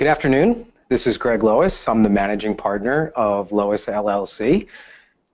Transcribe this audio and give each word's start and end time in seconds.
Good 0.00 0.08
afternoon. 0.08 0.72
This 0.88 1.06
is 1.06 1.18
Greg 1.18 1.42
Lois. 1.42 1.86
I'm 1.86 2.02
the 2.02 2.08
managing 2.08 2.56
partner 2.56 3.12
of 3.16 3.52
Lois 3.52 3.84
LLC. 3.84 4.66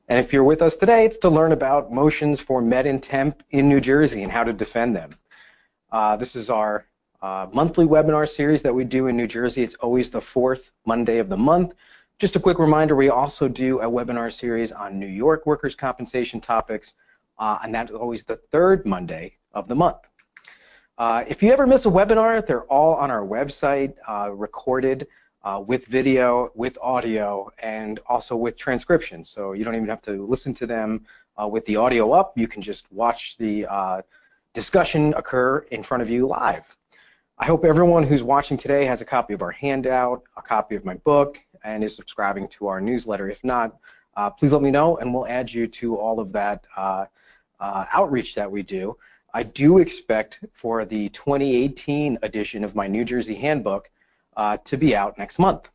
And 0.08 0.19
if 0.19 0.33
you're 0.33 0.42
with 0.42 0.61
us 0.61 0.75
today, 0.75 1.04
it's 1.04 1.19
to 1.19 1.29
learn 1.29 1.53
about 1.53 1.92
motions 1.92 2.40
for 2.40 2.61
med 2.61 2.84
and 2.84 3.00
temp 3.00 3.44
in 3.52 3.68
New 3.68 3.80
Jersey 3.80 4.24
and 4.24 4.32
how 4.32 4.42
to 4.42 4.52
defend 4.52 4.96
them. 4.96 5.14
Uh, 5.92 6.16
this 6.16 6.34
is 6.34 6.50
our 6.50 6.84
uh, 7.22 7.46
monthly 7.52 7.87
webinar 7.87 8.29
series 8.29 8.60
that 8.62 8.74
we 8.74 8.82
do 8.82 9.06
in 9.06 9.16
New 9.16 9.29
Jersey. 9.29 9.63
It's 9.63 9.76
always 9.76 10.10
the 10.10 10.21
fourth 10.21 10.72
Monday 10.85 11.19
of 11.19 11.28
the 11.28 11.37
month. 11.37 11.74
Just 12.19 12.35
a 12.35 12.40
quick 12.40 12.58
reminder, 12.58 12.96
we 12.96 13.08
also 13.08 13.46
do 13.46 13.78
a 13.78 13.88
webinar 13.88 14.33
series 14.33 14.72
on 14.72 14.98
New 14.98 15.06
York 15.06 15.46
workers' 15.46 15.76
compensation 15.76 16.41
topics, 16.41 16.95
uh, 17.38 17.59
and 17.62 17.73
that's 17.73 17.92
always 17.92 18.24
the 18.24 18.41
third 18.51 18.84
Monday 18.84 19.37
of 19.52 19.69
the 19.69 19.77
month. 19.77 20.09
Uh, 20.98 21.24
if 21.28 21.42
you 21.42 21.52
ever 21.52 21.66
miss 21.66 21.84
a 21.84 21.91
webinar, 21.91 22.45
they're 22.47 22.65
all 22.65 22.95
on 22.95 23.10
our 23.10 23.20
website, 23.20 23.92
uh, 24.09 24.30
recorded 24.33 25.06
uh, 25.45 25.62
with 25.64 25.84
video, 25.86 26.50
with 26.55 26.78
audio, 26.80 27.50
and 27.62 28.00
also 28.06 28.34
with 28.34 28.56
transcription. 28.56 29.22
So 29.22 29.52
you 29.52 29.62
don't 29.62 29.74
even 29.74 29.88
have 29.88 30.00
to 30.02 30.24
listen 30.24 30.55
to 30.55 30.66
them 30.66 31.05
uh, 31.41 31.46
with 31.46 31.66
the 31.66 31.77
audio 31.77 32.12
up. 32.12 32.32
You 32.38 32.48
can 32.48 32.62
just 32.62 32.91
watch 32.91 33.36
the 33.38 33.66
uh, 33.66 34.02
discussion 34.55 35.12
occur 35.19 35.59
in 35.70 35.82
front 35.82 36.02
of 36.02 36.09
you 36.09 36.27
live. 36.27 36.64
I 37.36 37.44
hope 37.44 37.66
everyone 37.66 38.02
who's 38.02 38.22
watching 38.22 38.56
today 38.56 38.86
has 38.86 39.02
a 39.02 39.05
copy 39.05 39.34
of 39.34 39.42
our 39.42 39.50
handout, 39.50 40.22
a 40.38 40.42
copy 40.42 40.77
of 40.77 40.86
my 40.86 40.94
book, 40.94 41.38
and 41.62 41.84
is 41.84 41.94
subscribing 41.94 42.48
to 42.56 42.69
our 42.69 42.80
newsletter. 42.80 43.28
If 43.28 43.44
not, 43.44 43.77
uh, 44.16 44.30
please 44.30 44.55
let 44.55 44.62
me 44.62 44.70
know, 44.70 44.97
and 44.97 45.12
we'll 45.12 45.27
add 45.27 45.52
you 45.52 45.66
to 45.66 45.97
all 45.97 46.20
of 46.20 46.33
that 46.33 46.64
outreach 47.60 48.34
that 48.34 48.50
we 48.50 48.62
do. 48.62 48.97
I 49.36 49.42
do 49.42 49.76
expect 49.76 50.40
for 50.54 50.86
the 50.86 51.10
2018 51.10 52.20
edition 52.22 52.64
of 52.64 52.74
my 52.74 52.86
New 52.86 53.04
Jersey 53.04 53.34
Handbook 53.34 53.90
uh, 54.34 54.56
to 54.64 54.78
be 54.78 54.96
out 54.96 55.18
next 55.18 55.38
month. 55.38 55.68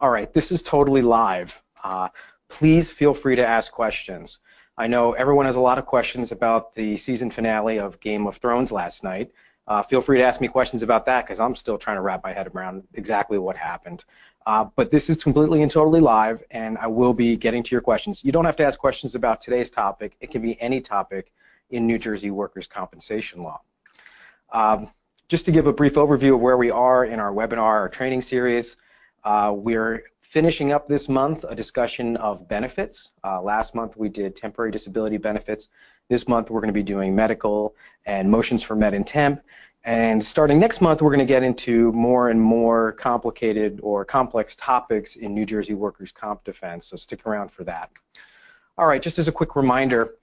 All 0.00 0.10
right, 0.10 0.32
this 0.32 0.50
is 0.50 0.60
totally 0.60 1.00
live. 1.00 1.62
Uh, 1.84 2.08
please 2.48 2.90
feel 2.90 3.14
free 3.14 3.36
to 3.36 3.46
ask 3.46 3.70
questions. 3.70 4.38
I 4.76 4.88
know 4.88 5.12
everyone 5.12 5.46
has 5.46 5.54
a 5.54 5.60
lot 5.60 5.78
of 5.78 5.86
questions 5.86 6.32
about 6.32 6.74
the 6.74 6.96
season 6.96 7.30
finale 7.30 7.78
of 7.78 8.00
Game 8.00 8.26
of 8.26 8.38
Thrones 8.38 8.72
last 8.72 9.04
night. 9.04 9.30
Uh, 9.68 9.84
feel 9.84 10.00
free 10.00 10.18
to 10.18 10.24
ask 10.24 10.40
me 10.40 10.48
questions 10.48 10.82
about 10.82 11.04
that 11.04 11.26
because 11.26 11.38
I'm 11.38 11.54
still 11.54 11.78
trying 11.78 11.98
to 11.98 12.02
wrap 12.02 12.24
my 12.24 12.32
head 12.32 12.50
around 12.52 12.82
exactly 12.94 13.38
what 13.38 13.56
happened. 13.56 14.02
Uh, 14.48 14.64
but 14.74 14.90
this 14.90 15.08
is 15.08 15.22
completely 15.22 15.62
and 15.62 15.70
totally 15.70 16.00
live, 16.00 16.42
and 16.50 16.76
I 16.78 16.88
will 16.88 17.14
be 17.14 17.36
getting 17.36 17.62
to 17.62 17.70
your 17.70 17.82
questions. 17.82 18.24
You 18.24 18.32
don't 18.32 18.46
have 18.46 18.56
to 18.56 18.64
ask 18.64 18.80
questions 18.80 19.14
about 19.14 19.40
today's 19.40 19.70
topic. 19.70 20.16
It 20.18 20.32
can 20.32 20.42
be 20.42 20.60
any 20.60 20.80
topic 20.80 21.30
in 21.70 21.86
New 21.86 21.98
Jersey 21.98 22.30
workers' 22.30 22.66
compensation 22.66 23.42
law. 23.42 23.60
Um, 24.52 24.90
just 25.28 25.44
to 25.44 25.52
give 25.52 25.66
a 25.66 25.72
brief 25.72 25.94
overview 25.94 26.34
of 26.34 26.40
where 26.40 26.56
we 26.56 26.70
are 26.70 27.04
in 27.04 27.20
our 27.20 27.32
webinar, 27.32 27.58
our 27.58 27.88
training 27.88 28.22
series, 28.22 28.76
uh, 29.24 29.52
we're 29.54 30.04
finishing 30.22 30.72
up 30.72 30.86
this 30.86 31.08
month 31.08 31.44
a 31.48 31.54
discussion 31.54 32.16
of 32.16 32.48
benefits. 32.48 33.10
Uh, 33.24 33.40
last 33.40 33.74
month 33.74 33.96
we 33.96 34.08
did 34.08 34.36
temporary 34.36 34.70
disability 34.70 35.16
benefits. 35.16 35.68
This 36.08 36.26
month 36.28 36.50
we're 36.50 36.60
going 36.60 36.68
to 36.68 36.74
be 36.74 36.82
doing 36.82 37.14
medical 37.14 37.74
and 38.06 38.30
motions 38.30 38.62
for 38.62 38.74
med 38.74 38.94
and 38.94 39.06
temp. 39.06 39.42
And 39.84 40.24
starting 40.24 40.58
next 40.58 40.80
month, 40.80 41.00
we're 41.00 41.10
going 41.10 41.26
to 41.26 41.32
get 41.32 41.42
into 41.42 41.92
more 41.92 42.30
and 42.30 42.40
more 42.40 42.92
complicated 42.92 43.80
or 43.82 44.04
complex 44.04 44.56
topics 44.56 45.16
in 45.16 45.34
New 45.34 45.46
Jersey 45.46 45.74
workers' 45.74 46.12
comp 46.12 46.44
defense, 46.44 46.86
so 46.86 46.96
stick 46.96 47.26
around 47.26 47.50
for 47.50 47.64
that. 47.64 47.90
All 48.76 48.86
right, 48.86 49.00
just 49.00 49.18
as 49.18 49.28
a 49.28 49.32
quick 49.32 49.56
reminder, 49.56 50.16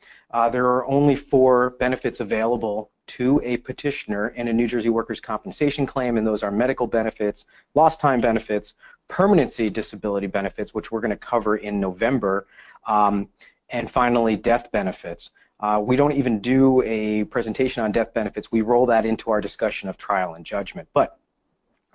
there 0.50 0.66
are 0.66 0.86
only 0.88 1.16
four 1.16 1.70
benefits 1.80 2.20
available 2.20 2.92
to 3.08 3.40
a 3.44 3.56
petitioner 3.56 4.30
in 4.30 4.50
a 4.50 4.54
New 4.54 4.68
Jersey 4.68 4.90
workers' 4.90 5.22
compensation 5.22 5.86
claim, 5.86 6.18
and 6.18 6.28
those 6.28 6.44
are 6.44 6.52
medical 6.52 6.88
benefits, 6.88 7.46
lost 7.74 8.02
time 8.02 8.20
benefits, 8.20 8.74
permanency 9.08 9.70
disability 9.70 10.28
benefits, 10.28 10.74
which 10.74 10.92
we're 10.92 11.00
going 11.00 11.12
to 11.12 11.16
cover 11.16 11.56
in 11.56 11.80
November, 11.80 12.48
um, 12.86 13.30
and 13.70 13.90
finally 13.90 14.36
death 14.36 14.70
benefits. 14.74 15.32
Uh, 15.62 15.82
we 15.82 15.96
don't 15.96 16.12
even 16.12 16.40
do 16.42 16.82
a 16.84 17.24
presentation 17.26 17.82
on 17.82 17.94
death 17.94 18.14
benefits. 18.14 18.52
We 18.52 18.62
roll 18.62 18.86
that 18.88 19.06
into 19.06 19.32
our 19.32 19.40
discussion 19.40 19.88
of 19.88 19.98
trial 19.98 20.34
and 20.34 20.46
judgment. 20.46 20.90
But 20.94 21.18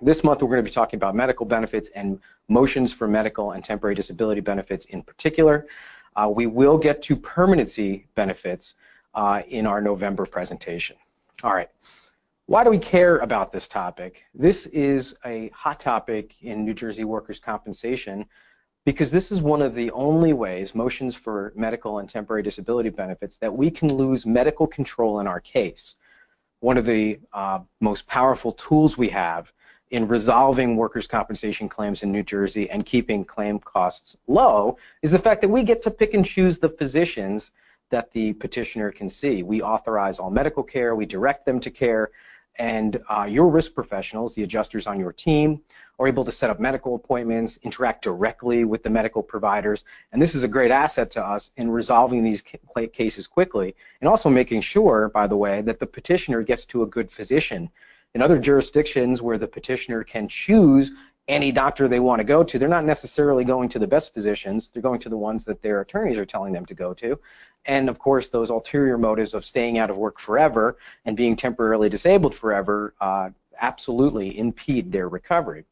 this 0.01 0.25
month 0.25 0.43
we're 0.43 0.49
going 0.49 0.65
to 0.65 0.71
be 0.71 0.75
talking 0.75 0.97
about 0.97 1.15
medical 1.15 1.45
benefits 1.45 1.91
and 1.95 2.19
motions 2.49 2.91
for 2.91 3.07
medical 3.07 3.53
and 3.53 3.63
temporary 3.63 3.95
disability 3.95 4.41
benefits 4.41 4.87
in 4.87 5.03
particular. 5.03 5.67
Uh, 6.17 6.31
we 6.35 6.47
will 6.47 6.79
get 6.79 7.03
to 7.03 7.17
permanency 7.17 8.07
benefits 8.15 8.75
uh, 9.15 9.43
in 9.49 9.67
our 9.67 9.81
November 9.81 10.27
presentation. 10.27 10.97
All 11.43 11.55
right. 11.55 11.71
Why 12.47 12.65
do 12.65 12.71
we 12.71 12.79
care 12.79 13.19
about 13.19 13.53
this 13.53 13.69
topic? 13.69 14.25
This 14.35 14.67
is 14.67 15.17
a 15.25 15.51
hot 15.55 15.79
topic 15.79 16.35
in 16.43 16.65
New 16.65 16.75
Jersey 16.75 17.05
workers' 17.05 17.39
compensation 17.39 18.27
because 18.85 19.11
this 19.11 19.31
is 19.31 19.41
one 19.41 19.63
of 19.63 19.75
the 19.75 19.91
only 19.93 20.33
ways, 20.33 20.75
motions 20.75 21.15
for 21.15 21.53
medical 21.55 21.99
and 21.99 22.09
temporary 22.09 22.43
disability 22.43 22.89
benefits, 22.89 23.39
that 23.39 23.55
we 23.55 23.71
can 23.71 23.93
lose 23.93 24.27
medical 24.27 24.67
control 24.67 25.21
in 25.21 25.27
our 25.27 25.39
case. 25.41 25.97
One 26.61 26.77
of 26.77 26.87
the 26.87 27.21
uh, 27.33 27.61
most 27.81 28.07
powerful 28.07 28.53
tools 28.53 28.99
we 28.99 29.09
have 29.11 29.53
in 29.91 30.07
resolving 30.07 30.77
workers' 30.77 31.07
compensation 31.07 31.69
claims 31.69 32.03
in 32.03 32.13
New 32.13 32.23
Jersey 32.23 32.71
and 32.71 32.87
keeping 32.87 33.25
claim 33.25 33.59
costs 33.59 34.17
low 34.29 34.77
is 35.03 35.11
the 35.11 35.19
fact 35.19 35.41
that 35.41 35.49
we 35.49 35.63
get 35.63 35.83
to 35.83 35.91
pick 35.91 36.15
and 36.15 36.25
choose 36.25 36.59
the 36.59 36.69
physicians 36.69 37.51
that 37.91 38.13
the 38.13 38.33
petitioner 38.35 38.93
can 38.93 39.11
see. 39.11 39.43
We 39.43 39.63
authorize 39.63 40.21
all 40.21 40.31
medical 40.31 40.63
care, 40.63 40.95
we 40.95 41.07
direct 41.07 41.45
them 41.45 41.59
to 41.61 41.71
care, 41.71 42.11
and 42.57 43.01
uh, 43.09 43.27
your 43.29 43.49
risk 43.49 43.75
professionals, 43.75 44.35
the 44.35 44.43
adjusters 44.45 44.87
on 44.87 45.01
your 45.01 45.13
team, 45.13 45.61
are 45.99 46.07
able 46.07 46.25
to 46.25 46.33
set 46.33 46.51
up 46.51 46.61
medical 46.61 46.95
appointments, 46.95 47.59
interact 47.63 48.03
directly 48.03 48.65
with 48.65 48.83
the 48.83 48.91
medical 48.91 49.23
providers, 49.23 49.85
and 50.13 50.23
this 50.23 50.35
is 50.35 50.45
a 50.45 50.49
great 50.49 50.71
asset 50.71 51.11
to 51.13 51.25
us 51.25 51.51
in 51.57 51.71
resolving 51.71 52.23
these 52.23 52.45
cases 52.93 53.27
quickly, 53.27 53.75
and 54.01 54.09
also 54.09 54.31
making 54.31 54.61
sure, 54.61 55.09
by 55.09 55.27
the 55.27 55.37
way, 55.37 55.63
that 55.63 55.81
the 55.81 55.87
petitioner 55.87 56.43
gets 56.43 56.65
to 56.67 56.83
a 56.83 56.87
good 56.87 57.11
physician 57.11 57.69
in 58.15 58.23
other 58.23 58.39
jurisdictions 58.39 59.23
where 59.23 59.39
the 59.39 59.47
petitioner 59.47 60.03
can 60.03 60.29
choose 60.29 60.91
any 61.29 61.53
doctor 61.53 61.87
they 61.87 62.01
want 62.01 62.19
to 62.19 62.25
go 62.25 62.43
to, 62.43 62.59
they're 62.59 62.69
not 62.69 62.85
necessarily 62.85 63.45
going 63.45 63.69
to 63.69 63.79
the 63.79 63.87
best 63.87 64.13
physicians. 64.13 64.69
They're 64.69 64.83
going 64.83 64.99
to 65.01 65.09
the 65.09 65.17
ones 65.17 65.45
that 65.45 65.63
their 65.63 65.81
attorneys 65.81 66.19
are 66.19 66.25
telling 66.25 66.53
them 66.53 66.67
to 66.67 66.75
go 66.75 66.93
to. 66.95 67.19
And 67.67 67.89
of 67.89 67.99
course, 67.99 68.29
those 68.29 68.51
ulterior 68.51 68.99
motives 68.99 69.33
of 69.33 69.45
staying 69.45 69.79
out 69.79 69.91
of 69.91 69.97
work 69.97 70.19
forever 70.19 70.79
and 71.05 71.17
being 71.17 71.37
temporarily 71.37 71.89
disabled 71.89 72.35
forever 72.35 72.95
uh, 73.01 73.31
absolutely 73.61 74.39
impede 74.39 74.91
their 74.91 75.09
recovery. 75.09 75.65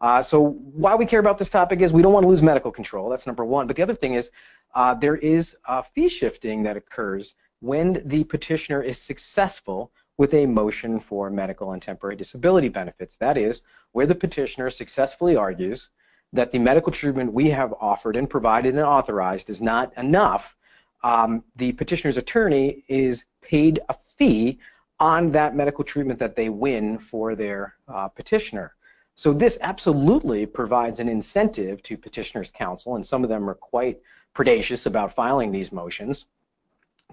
Uh, 0.00 0.22
so 0.22 0.50
why 0.74 0.94
we 0.94 1.06
care 1.06 1.20
about 1.20 1.38
this 1.38 1.48
topic 1.48 1.80
is 1.80 1.92
we 1.92 2.02
don't 2.02 2.12
want 2.12 2.24
to 2.24 2.28
lose 2.28 2.42
medical 2.42 2.70
control. 2.70 3.08
That's 3.08 3.26
number 3.26 3.44
one. 3.44 3.66
But 3.66 3.76
the 3.76 3.82
other 3.82 3.94
thing 3.94 4.14
is 4.14 4.30
uh, 4.74 4.94
there 4.94 5.16
is 5.16 5.56
fee 5.94 6.08
shifting 6.08 6.62
that 6.64 6.76
occurs 6.76 7.34
when 7.60 8.02
the 8.04 8.24
petitioner 8.24 8.82
is 8.82 9.00
successful 9.00 9.90
with 10.16 10.34
a 10.34 10.46
motion 10.46 11.00
for 11.00 11.30
medical 11.30 11.72
and 11.72 11.82
temporary 11.82 12.16
disability 12.16 12.68
benefits. 12.68 13.16
That 13.16 13.36
is, 13.36 13.62
where 13.92 14.06
the 14.06 14.14
petitioner 14.14 14.70
successfully 14.70 15.36
argues 15.36 15.88
that 16.32 16.52
the 16.52 16.58
medical 16.58 16.92
treatment 16.92 17.32
we 17.32 17.50
have 17.50 17.74
offered 17.80 18.16
and 18.16 18.28
provided 18.28 18.74
and 18.74 18.84
authorized 18.84 19.50
is 19.50 19.60
not 19.60 19.92
enough, 19.96 20.56
um, 21.02 21.44
the 21.56 21.72
petitioner's 21.72 22.16
attorney 22.16 22.84
is 22.88 23.24
paid 23.40 23.80
a 23.88 23.96
fee 24.16 24.58
on 25.00 25.30
that 25.32 25.54
medical 25.54 25.84
treatment 25.84 26.18
that 26.18 26.36
they 26.36 26.48
win 26.48 26.98
for 26.98 27.34
their 27.34 27.74
uh, 27.88 28.08
petitioner. 28.08 28.74
So 29.16 29.32
this 29.32 29.58
absolutely 29.60 30.46
provides 30.46 30.98
an 30.98 31.08
incentive 31.08 31.82
to 31.84 31.96
petitioner's 31.96 32.50
counsel, 32.50 32.96
and 32.96 33.06
some 33.06 33.22
of 33.22 33.30
them 33.30 33.48
are 33.48 33.54
quite 33.54 34.00
predacious 34.32 34.86
about 34.86 35.14
filing 35.14 35.52
these 35.52 35.70
motions, 35.70 36.26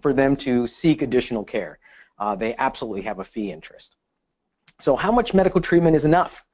for 0.01 0.13
them 0.13 0.35
to 0.35 0.66
seek 0.66 1.01
additional 1.01 1.44
care 1.44 1.78
uh, 2.21 2.35
they 2.35 2.55
absolutely 2.57 3.01
have 3.01 3.19
a 3.19 3.23
fee 3.23 3.51
interest. 3.51 3.95
So 4.79 4.95
how 4.95 5.11
much 5.11 5.33
medical 5.33 5.59
treatment 5.59 5.95
is 5.95 6.05
enough? 6.05 6.45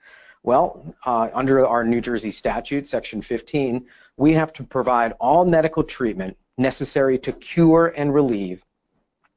Well, 0.44 0.96
uh, 1.06 1.30
under 1.34 1.68
our 1.68 1.84
New 1.84 2.00
Jersey 2.00 2.32
statute, 2.32 2.88
section 2.88 3.22
15, 3.22 3.86
we 4.16 4.34
have 4.34 4.54
to 4.54 4.64
provide 4.64 5.12
all 5.20 5.44
medical 5.44 5.84
treatment 5.84 6.38
necessary 6.58 7.20
to 7.20 7.34
cure 7.34 7.94
and 7.98 8.14
relieve 8.14 8.64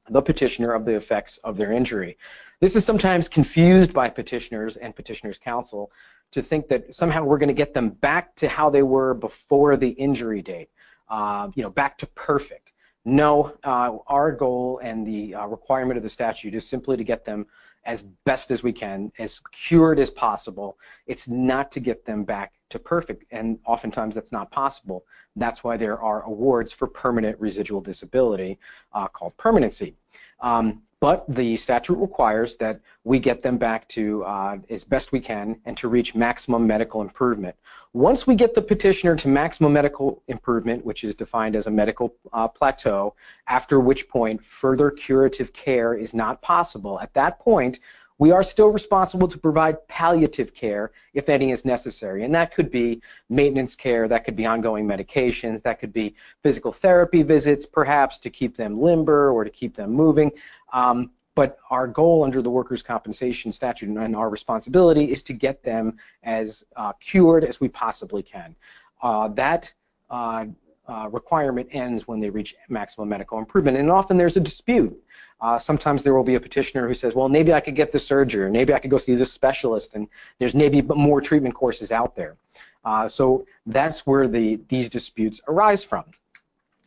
the 0.09 0.23
petitioner 0.23 0.73
of 0.73 0.85
the 0.85 0.94
effects 0.94 1.38
of 1.38 1.56
their 1.56 1.73
injury. 1.73 2.17
This 2.61 2.76
is 2.76 2.85
sometimes 2.85 3.26
confused 3.26 3.93
by 3.93 4.09
petitioners 4.09 4.76
and 4.76 4.94
petitioners' 4.94 5.38
counsel 5.38 5.91
to 6.31 6.43
think 6.43 6.69
that 6.69 6.94
somehow 6.94 7.25
we're 7.25 7.38
going 7.38 7.49
to 7.49 7.55
get 7.55 7.75
them 7.75 7.91
back 7.91 8.37
to 8.37 8.49
how 8.49 8.71
they 8.71 8.83
were 8.83 9.15
before 9.15 9.76
the 9.76 9.88
injury 9.88 10.43
date, 10.43 10.71
uh, 11.09 11.49
you 11.56 11.65
know, 11.65 11.71
back 11.71 11.99
to 11.99 12.06
perfect. 12.06 12.73
No, 13.05 13.55
uh, 13.64 13.97
our 14.06 14.31
goal 14.31 14.81
and 14.82 15.06
the 15.06 15.35
uh, 15.35 15.47
requirement 15.47 15.97
of 15.97 16.02
the 16.02 16.11
statute 16.11 16.55
is 16.55 16.69
simply 16.69 16.97
to 16.97 17.05
get 17.05 17.25
them 17.25 17.47
as 17.85 18.02
best 18.25 18.50
as 18.50 18.62
we 18.62 18.73
can, 18.73 19.11
as 19.19 19.41
cured 19.52 19.99
as 19.99 20.11
possible. 20.11 20.79
It's 21.06 21.26
not 21.26 21.73
to 21.73 21.81
get 21.81 22.05
them 22.05 22.25
back 22.25 22.52
to 22.69 22.79
perfect, 22.79 23.25
and 23.31 23.58
oftentimes 23.64 24.14
that's 24.14 24.32
not 24.32 24.50
possible. 24.50 25.05
That's 25.35 25.64
why 25.64 25.79
there 25.79 25.99
are 25.99 26.23
awards 26.25 26.73
for 26.73 26.87
permanent 26.87 27.41
residual 27.41 27.81
disability 27.81 28.58
uh, 28.93 29.08
called 29.08 29.37
permanency. 29.38 29.97
Um, 30.41 30.82
but 31.00 31.25
the 31.29 31.56
statute 31.56 31.97
requires 31.97 32.58
that 32.58 32.79
we 33.05 33.19
get 33.19 33.43
them 33.43 33.56
back 33.56 33.88
to 33.88 34.23
uh, 34.25 34.58
as 34.69 34.85
best 34.85 35.12
we 35.12 35.20
can 35.20 35.58
and 35.64 35.76
to 35.79 35.88
reach 35.88 36.14
maximum 36.14 36.67
medical 36.67 37.00
improvement. 37.00 37.56
Once 37.94 38.26
we 38.26 38.35
get 38.35 38.55
the 38.55 38.61
petitioner 38.62 39.17
to 39.17 39.26
maximum 39.26 39.73
medical 39.73 40.23
improvement, 40.29 40.85
which 40.85 41.02
is 41.02 41.14
defined 41.14 41.56
as 41.56 41.67
a 41.67 41.70
medical 41.70 42.14
uh, 42.35 42.47
plateau, 42.47 43.14
after 43.49 43.81
which 43.81 44.08
point 44.08 44.44
further 44.44 44.91
curative 44.91 45.52
care 45.55 45.94
is 45.94 46.12
not 46.12 46.41
possible, 46.43 47.00
at 47.00 47.12
that 47.14 47.38
point 47.41 47.81
we 48.21 48.33
are 48.33 48.43
still 48.43 48.69
responsible 48.69 49.27
to 49.27 49.39
provide 49.39 49.89
palliative 49.89 50.53
care 50.53 50.93
if 51.15 51.31
any 51.31 51.53
is 51.53 51.65
necessary. 51.65 52.23
And 52.23 52.35
that 52.35 52.55
could 52.55 52.71
be 52.71 53.01
maintenance 53.31 53.75
care, 53.75 54.09
that 54.09 54.27
could 54.27 54.37
be 54.37 54.45
ongoing 54.45 54.87
medications, 54.87 55.63
that 55.63 55.81
could 55.81 55.93
be 55.93 56.15
physical 56.43 56.71
therapy 56.71 57.23
visits 57.23 57.65
perhaps 57.65 58.19
to 58.19 58.29
keep 58.29 58.59
them 58.59 58.79
limber 58.79 59.31
or 59.31 59.43
to 59.43 59.49
keep 59.49 59.75
them 59.75 59.91
moving. 59.91 60.31
Um, 60.75 61.13
but 61.35 61.57
our 61.71 61.87
goal 61.87 62.23
under 62.23 62.43
the 62.43 62.51
workers' 62.51 62.83
compensation 62.83 63.53
statute 63.53 63.89
and 63.89 64.15
our 64.15 64.29
responsibility 64.29 65.11
is 65.11 65.23
to 65.23 65.33
get 65.33 65.63
them 65.63 65.97
as 66.23 66.63
uh, 66.77 66.93
cured 67.01 67.43
as 67.43 67.59
we 67.59 67.69
possibly 67.69 68.23
can. 68.23 68.55
Uh, 69.03 69.29
that 69.29 69.73
uh, 70.11 70.45
uh 70.89 71.09
requirement 71.11 71.69
ends 71.73 72.07
when 72.07 72.21
they 72.21 72.29
reach 72.29 72.55
maximum 72.69 73.09
medical 73.09 73.39
improvement, 73.39 73.79
and 73.79 73.91
often 73.91 74.19
there's 74.19 74.37
a 74.37 74.41
dispute. 74.41 74.95
Uh, 75.43 75.59
sometimes 75.59 76.03
there 76.03 76.15
will 76.15 76.25
be 76.25 76.35
a 76.35 76.41
petitioner 76.41 76.87
who 76.87 76.95
says, 76.95 77.15
well, 77.15 77.29
maybe 77.29 77.53
I 77.55 77.61
could 77.61 77.75
get 77.75 77.93
the 77.93 77.99
surgery, 77.99 78.45
or 78.45 78.51
maybe 78.51 78.75
I 78.75 78.79
could 78.79 78.91
go 78.91 78.99
see 78.99 79.15
this 79.15 79.33
specialist, 79.33 79.95
and 79.95 80.07
there's 80.39 80.55
maybe 80.55 80.83
more 80.83 81.21
treatment 81.21 81.55
courses 81.55 81.91
out 81.91 82.15
there. 82.15 82.37
Uh, 82.85 83.09
so 83.09 83.47
that's 83.67 84.07
where 84.07 84.29
the, 84.29 84.61
these 84.69 84.89
disputes 84.89 85.41
arise 85.49 85.83
from. 85.85 86.05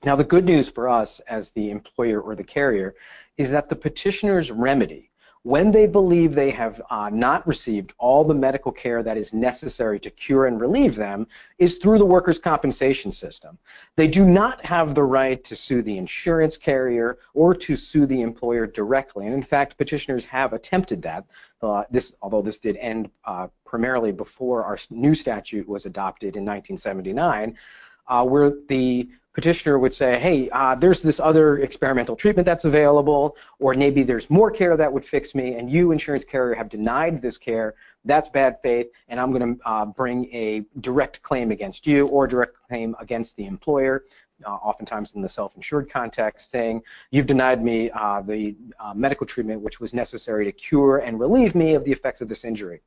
Now, 0.03 0.15
the 0.15 0.23
good 0.23 0.45
news 0.45 0.69
for 0.69 0.89
us 0.89 1.19
as 1.21 1.51
the 1.51 1.71
employer 1.71 2.19
or 2.19 2.35
the 2.35 2.43
carrier 2.43 2.93
is 3.37 3.49
that 3.51 3.69
the 3.69 3.75
petitioner's 3.75 4.51
remedy 4.51 5.09
when 5.43 5.71
they 5.71 5.85
believe 5.85 6.33
they 6.33 6.51
have 6.51 6.81
uh, 6.89 7.09
not 7.11 7.45
received 7.45 7.93
all 7.97 8.23
the 8.23 8.33
medical 8.33 8.71
care 8.71 9.03
that 9.03 9.17
is 9.17 9.33
necessary 9.33 9.99
to 9.99 10.09
cure 10.09 10.47
and 10.47 10.59
relieve 10.59 10.95
them 10.95 11.27
is 11.57 11.75
through 11.75 11.99
the 11.99 12.05
workers' 12.05 12.39
compensation 12.39 13.11
system. 13.11 13.57
They 13.97 14.07
do 14.07 14.23
not 14.25 14.63
have 14.65 14.95
the 14.95 15.03
right 15.03 15.43
to 15.43 15.55
sue 15.55 15.81
the 15.81 15.97
insurance 15.97 16.55
carrier 16.55 17.19
or 17.33 17.53
to 17.55 17.75
sue 17.75 18.05
the 18.05 18.21
employer 18.21 18.65
directly. 18.65 19.25
And 19.25 19.35
in 19.35 19.43
fact, 19.43 19.77
petitioners 19.77 20.23
have 20.25 20.53
attempted 20.53 21.01
that. 21.01 21.25
Uh, 21.61 21.83
this, 21.91 22.13
although 22.21 22.41
this 22.41 22.57
did 22.57 22.77
end 22.77 23.09
uh, 23.25 23.47
primarily 23.65 24.13
before 24.13 24.63
our 24.63 24.77
new 24.89 25.13
statute 25.13 25.67
was 25.67 25.85
adopted 25.85 26.35
in 26.37 26.45
1979, 26.45 27.57
uh, 28.07 28.25
where 28.25 28.53
the 28.69 29.09
petitioner 29.33 29.79
would 29.79 29.93
say, 29.93 30.19
hey, 30.19 30.49
uh, 30.51 30.75
there's 30.75 31.01
this 31.01 31.19
other 31.19 31.57
experimental 31.57 32.15
treatment 32.15 32.45
that's 32.45 32.65
available, 32.65 33.35
or 33.59 33.73
maybe 33.73 34.03
there's 34.03 34.29
more 34.29 34.51
care 34.51 34.77
that 34.77 34.91
would 34.91 35.05
fix 35.05 35.33
me, 35.33 35.55
and 35.55 35.69
you, 35.69 35.91
insurance 35.91 36.23
carrier, 36.23 36.53
have 36.53 36.69
denied 36.69 37.21
this 37.21 37.37
care. 37.37 37.73
That's 38.05 38.29
bad 38.29 38.59
faith, 38.61 38.87
and 39.07 39.19
I'm 39.19 39.31
going 39.31 39.57
to 39.57 39.67
uh, 39.67 39.85
bring 39.85 40.33
a 40.33 40.63
direct 40.81 41.21
claim 41.23 41.51
against 41.51 41.87
you 41.87 42.07
or 42.07 42.27
direct 42.27 42.55
claim 42.67 42.95
against 42.99 43.35
the 43.35 43.45
employer. 43.45 44.05
Uh, 44.45 44.49
oftentimes 44.49 45.13
in 45.13 45.21
the 45.21 45.29
self-insured 45.29 45.89
context, 45.89 46.51
saying 46.51 46.81
you've 47.11 47.27
denied 47.27 47.63
me 47.63 47.89
uh, 47.91 48.19
the 48.21 48.55
uh, 48.77 48.93
medical 48.93 49.25
treatment 49.25 49.61
which 49.61 49.79
was 49.79 49.93
necessary 49.93 50.43
to 50.43 50.51
cure 50.51 50.97
and 50.97 51.17
relieve 51.17 51.55
me 51.55 51.75
of 51.75 51.85
the 51.85 51.91
effects 51.91 52.19
of 52.19 52.27
this 52.27 52.43
injury. 52.43 52.81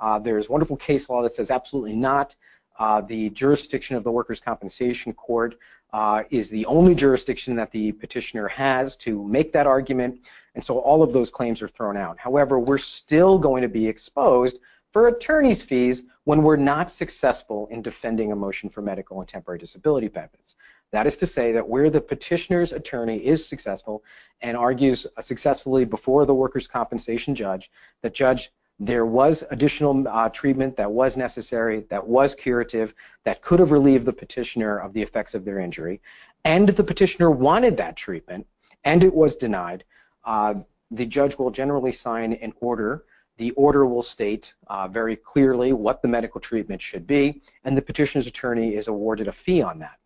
Uh, 0.00 0.18
there's 0.18 0.48
wonderful 0.50 0.76
case 0.76 1.08
law 1.08 1.22
that 1.22 1.32
says 1.32 1.50
absolutely 1.50 1.94
not. 1.94 2.36
Uh, 2.78 3.00
the 3.00 3.30
jurisdiction 3.30 3.96
of 3.96 4.04
the 4.04 4.10
Workers' 4.10 4.40
Compensation 4.40 5.12
Court 5.12 5.56
uh, 5.92 6.24
is 6.30 6.48
the 6.48 6.64
only 6.66 6.94
jurisdiction 6.94 7.54
that 7.56 7.70
the 7.70 7.92
petitioner 7.92 8.48
has 8.48 8.96
to 8.96 9.26
make 9.28 9.52
that 9.52 9.66
argument, 9.66 10.20
and 10.54 10.64
so 10.64 10.78
all 10.78 11.02
of 11.02 11.12
those 11.12 11.30
claims 11.30 11.60
are 11.62 11.68
thrown 11.68 11.96
out. 11.96 12.18
However, 12.18 12.58
we're 12.58 12.78
still 12.78 13.38
going 13.38 13.62
to 13.62 13.68
be 13.68 13.86
exposed 13.86 14.58
for 14.92 15.08
attorney's 15.08 15.62
fees 15.62 16.04
when 16.24 16.42
we're 16.42 16.56
not 16.56 16.90
successful 16.90 17.66
in 17.70 17.82
defending 17.82 18.32
a 18.32 18.36
motion 18.36 18.70
for 18.70 18.82
medical 18.82 19.20
and 19.20 19.28
temporary 19.28 19.58
disability 19.58 20.08
benefits. 20.08 20.54
That 20.92 21.06
is 21.06 21.16
to 21.18 21.26
say 21.26 21.52
that 21.52 21.66
where 21.66 21.88
the 21.88 22.00
petitioner's 22.00 22.72
attorney 22.72 23.16
is 23.24 23.46
successful 23.46 24.04
and 24.42 24.56
argues 24.56 25.06
successfully 25.20 25.84
before 25.86 26.26
the 26.26 26.34
workers' 26.34 26.66
compensation 26.66 27.34
judge, 27.34 27.70
the 28.02 28.10
judge 28.10 28.52
there 28.84 29.06
was 29.06 29.44
additional 29.52 30.08
uh, 30.08 30.28
treatment 30.28 30.76
that 30.76 30.90
was 30.90 31.16
necessary, 31.16 31.86
that 31.88 32.04
was 32.04 32.34
curative, 32.34 32.94
that 33.22 33.40
could 33.40 33.60
have 33.60 33.70
relieved 33.70 34.04
the 34.04 34.12
petitioner 34.12 34.78
of 34.78 34.92
the 34.92 35.00
effects 35.00 35.34
of 35.34 35.44
their 35.44 35.60
injury, 35.60 36.00
and 36.44 36.68
the 36.68 36.82
petitioner 36.82 37.30
wanted 37.30 37.76
that 37.76 37.96
treatment, 37.96 38.44
and 38.82 39.04
it 39.04 39.14
was 39.14 39.36
denied, 39.36 39.84
uh, 40.24 40.54
the 40.90 41.06
judge 41.06 41.38
will 41.38 41.52
generally 41.52 41.92
sign 41.92 42.32
an 42.32 42.52
order. 42.60 43.04
The 43.36 43.52
order 43.52 43.86
will 43.86 44.02
state 44.02 44.52
uh, 44.66 44.88
very 44.88 45.14
clearly 45.14 45.72
what 45.72 46.02
the 46.02 46.08
medical 46.08 46.40
treatment 46.40 46.82
should 46.82 47.06
be, 47.06 47.40
and 47.64 47.76
the 47.76 47.82
petitioner's 47.82 48.26
attorney 48.26 48.74
is 48.74 48.88
awarded 48.88 49.28
a 49.28 49.32
fee 49.32 49.62
on 49.62 49.78
that. 49.78 49.98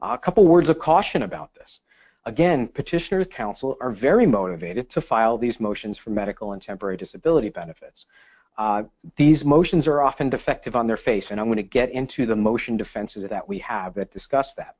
a 0.00 0.16
couple 0.16 0.46
words 0.46 0.68
of 0.68 0.78
caution 0.78 1.22
about 1.22 1.52
this. 1.54 1.80
Again, 2.26 2.66
petitioners' 2.66 3.28
counsel 3.28 3.78
are 3.80 3.92
very 3.92 4.26
motivated 4.26 4.90
to 4.90 5.00
file 5.00 5.38
these 5.38 5.60
motions 5.60 5.96
for 5.96 6.10
medical 6.10 6.52
and 6.52 6.60
temporary 6.60 6.96
disability 6.96 7.50
benefits. 7.50 8.06
Uh, 8.58 8.82
these 9.14 9.44
motions 9.44 9.86
are 9.86 10.02
often 10.02 10.28
defective 10.28 10.74
on 10.74 10.88
their 10.88 10.96
face, 10.96 11.30
and 11.30 11.38
I'm 11.38 11.46
going 11.46 11.56
to 11.56 11.62
get 11.62 11.90
into 11.90 12.26
the 12.26 12.34
motion 12.34 12.76
defenses 12.76 13.28
that 13.28 13.48
we 13.48 13.60
have 13.60 13.94
that 13.94 14.10
discuss 14.10 14.54
that. 14.54 14.74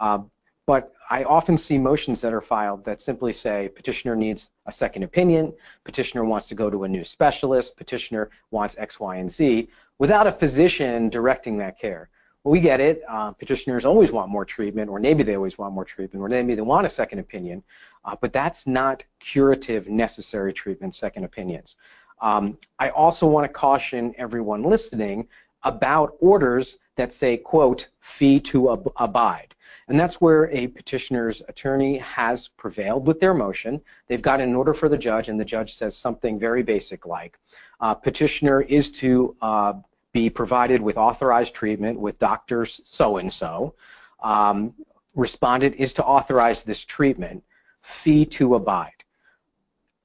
Uh, 0.00 0.18
but 0.66 0.92
I 1.10 1.22
often 1.24 1.58
see 1.58 1.78
motions 1.78 2.20
that 2.22 2.32
are 2.32 2.40
filed 2.40 2.84
that 2.86 3.02
simply 3.02 3.32
say 3.32 3.68
petitioner 3.68 4.16
needs 4.16 4.50
a 4.66 4.72
second 4.72 5.04
opinion, 5.04 5.52
petitioner 5.84 6.24
wants 6.24 6.48
to 6.48 6.56
go 6.56 6.70
to 6.70 6.84
a 6.84 6.88
new 6.88 7.04
specialist, 7.04 7.76
petitioner 7.76 8.30
wants 8.50 8.74
X, 8.78 8.98
Y, 8.98 9.16
and 9.16 9.30
Z, 9.30 9.68
without 9.98 10.26
a 10.26 10.32
physician 10.32 11.08
directing 11.08 11.58
that 11.58 11.78
care. 11.78 12.08
We 12.44 12.60
get 12.60 12.78
it. 12.78 13.02
Uh, 13.08 13.30
petitioners 13.32 13.86
always 13.86 14.12
want 14.12 14.28
more 14.30 14.44
treatment, 14.44 14.90
or 14.90 15.00
maybe 15.00 15.22
they 15.22 15.34
always 15.34 15.56
want 15.56 15.72
more 15.74 15.84
treatment, 15.84 16.22
or 16.22 16.28
maybe 16.28 16.54
they 16.54 16.60
want 16.60 16.84
a 16.84 16.90
second 16.90 17.18
opinion, 17.18 17.62
uh, 18.04 18.14
but 18.20 18.34
that's 18.34 18.66
not 18.66 19.02
curative 19.18 19.88
necessary 19.88 20.52
treatment, 20.52 20.94
second 20.94 21.24
opinions. 21.24 21.76
Um, 22.20 22.58
I 22.78 22.90
also 22.90 23.26
want 23.26 23.44
to 23.44 23.48
caution 23.52 24.14
everyone 24.18 24.62
listening 24.62 25.26
about 25.62 26.16
orders 26.20 26.78
that 26.96 27.14
say, 27.14 27.38
quote, 27.38 27.88
fee 28.00 28.38
to 28.40 28.72
ab 28.72 28.92
abide. 28.96 29.54
And 29.88 29.98
that's 29.98 30.20
where 30.20 30.50
a 30.50 30.66
petitioner's 30.68 31.42
attorney 31.48 31.98
has 31.98 32.48
prevailed 32.48 33.06
with 33.06 33.20
their 33.20 33.34
motion. 33.34 33.80
They've 34.06 34.22
got 34.22 34.40
an 34.40 34.54
order 34.54 34.74
for 34.74 34.88
the 34.88 34.98
judge, 34.98 35.28
and 35.28 35.40
the 35.40 35.44
judge 35.44 35.74
says 35.74 35.96
something 35.96 36.38
very 36.38 36.62
basic 36.62 37.06
like, 37.06 37.38
uh, 37.80 37.94
petitioner 37.94 38.62
is 38.62 38.90
to 38.92 39.34
uh, 39.40 39.74
be 40.14 40.30
provided 40.30 40.80
with 40.80 40.96
authorized 40.96 41.54
treatment 41.54 41.98
with 41.98 42.18
doctors 42.18 42.80
so-and-so. 42.84 43.74
Um, 44.22 44.72
respondent 45.14 45.74
is 45.76 45.92
to 45.94 46.04
authorize 46.04 46.62
this 46.62 46.84
treatment, 46.84 47.42
fee 47.82 48.24
to 48.26 48.54
abide. 48.54 48.92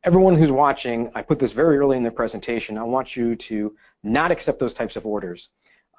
Everyone 0.03 0.35
who's 0.35 0.51
watching, 0.51 1.11
I 1.13 1.21
put 1.21 1.37
this 1.39 1.51
very 1.51 1.77
early 1.77 1.95
in 1.95 2.03
the 2.03 2.11
presentation, 2.11 2.77
I 2.77 2.83
want 2.83 3.15
you 3.15 3.35
to 3.35 3.75
not 4.03 4.31
accept 4.31 4.59
those 4.59 4.73
types 4.73 4.95
of 4.95 5.05
orders. 5.05 5.49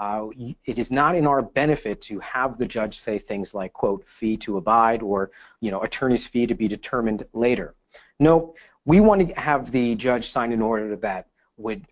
Uh, 0.01 0.29
it 0.65 0.79
is 0.79 0.91
not 0.91 1.15
in 1.15 1.27
our 1.27 1.43
benefit 1.43 2.01
to 2.01 2.19
have 2.19 2.59
the 2.59 2.67
judge 2.67 2.99
say 2.99 3.19
things 3.19 3.55
like, 3.55 3.73
quote, 3.73 4.05
fee 4.09 4.37
to 4.39 4.57
abide 4.57 5.03
or, 5.03 5.31
you 5.61 5.71
know, 5.71 5.83
attorney's 5.83 6.27
fee 6.27 6.47
to 6.47 6.55
be 6.55 6.67
determined 6.67 7.25
later. 7.33 7.75
No, 8.19 8.55
we 8.87 8.99
want 9.01 9.29
to 9.29 9.35
have 9.35 9.71
the 9.71 9.95
judge 9.95 10.31
sign 10.31 10.53
an 10.53 10.63
order 10.63 10.97
that 10.97 11.29
would 11.59 11.87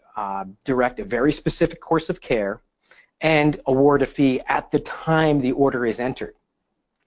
direct 0.65 1.01
a 1.01 1.05
very 1.05 1.33
specific 1.33 1.81
course 1.81 2.09
of 2.09 2.21
care 2.21 2.61
and 3.21 3.61
award 3.67 4.03
a 4.03 4.07
fee 4.07 4.41
at 4.47 4.71
the 4.71 4.79
time 4.81 5.41
the 5.41 5.53
order 5.53 5.85
is 5.85 6.01
entered. 6.01 6.35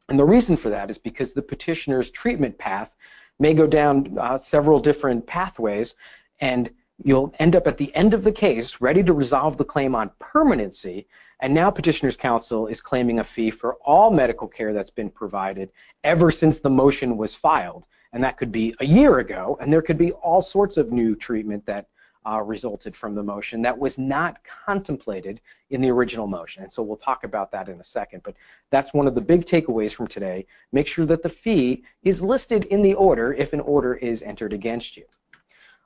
And 0.10 0.20
the 0.20 0.26
reason 0.26 0.58
for 0.58 0.70
that 0.70 0.90
is 0.90 0.98
because 0.98 1.32
the 1.32 1.42
petitioner's 1.42 2.12
treatment 2.12 2.58
path 2.58 2.92
may 3.40 3.54
go 3.54 3.66
down 3.66 4.18
uh, 4.20 4.38
several 4.38 4.80
different 4.80 5.26
pathways 5.26 5.96
and 6.42 6.70
you'll 7.04 7.34
end 7.40 7.56
up 7.56 7.66
at 7.66 7.78
the 7.78 7.94
end 7.96 8.14
of 8.14 8.24
the 8.24 8.32
case 8.32 8.82
ready 8.82 9.04
to 9.04 9.14
resolve 9.14 9.58
the 9.58 9.66
claim 9.66 9.96
on 9.96 10.12
permanency 10.20 11.08
and 11.40 11.54
now 11.54 11.72
petitioner's 11.72 12.18
counsel 12.18 12.68
is 12.68 12.82
claiming 12.82 13.20
a 13.20 13.24
fee 13.24 13.50
for 13.50 13.76
all 13.86 14.12
medical 14.12 14.48
care 14.48 14.74
that's 14.74 14.92
been 14.92 15.10
provided 15.10 15.72
ever 16.04 16.30
since 16.30 16.60
the 16.60 16.70
motion 16.70 17.18
was 17.18 17.34
filed 17.34 17.88
and 18.14 18.24
that 18.24 18.38
could 18.38 18.52
be 18.52 18.76
a 18.80 18.86
year 18.86 19.20
ago 19.20 19.58
and 19.62 19.72
there 19.72 19.82
could 19.82 19.98
be 19.98 20.12
all 20.12 20.42
sorts 20.42 20.78
of 20.78 20.92
new 20.92 21.16
treatment 21.16 21.66
that 21.66 21.88
uh, 22.26 22.42
resulted 22.42 22.96
from 22.96 23.16
the 23.16 23.24
motion 23.24 23.62
that 23.62 23.78
was 23.78 23.98
not 23.98 24.40
contemplated 24.66 25.42
in 25.70 25.82
the 25.82 25.90
original 25.90 26.28
motion. 26.28 26.64
And 26.64 26.72
so 26.72 26.84
we'll 26.84 26.98
talk 26.98 27.24
about 27.24 27.52
that 27.52 27.70
in 27.70 27.80
a 27.80 27.84
second. 27.84 28.22
But 28.24 28.36
that's 28.70 28.94
one 28.94 29.08
of 29.08 29.16
the 29.16 29.22
big 29.22 29.46
takeaways 29.46 29.94
from 29.94 30.08
today. 30.08 30.46
Make 30.72 30.88
sure 30.88 31.06
that 31.06 31.24
the 31.24 31.30
fee 31.30 31.84
is 32.04 32.22
listed 32.22 32.66
in 32.66 32.82
the 32.82 32.94
order 32.94 33.34
if 33.34 33.54
an 33.54 33.60
order 33.62 33.96
is 33.96 34.22
entered 34.22 34.54
against 34.54 34.98
you. 34.98 35.06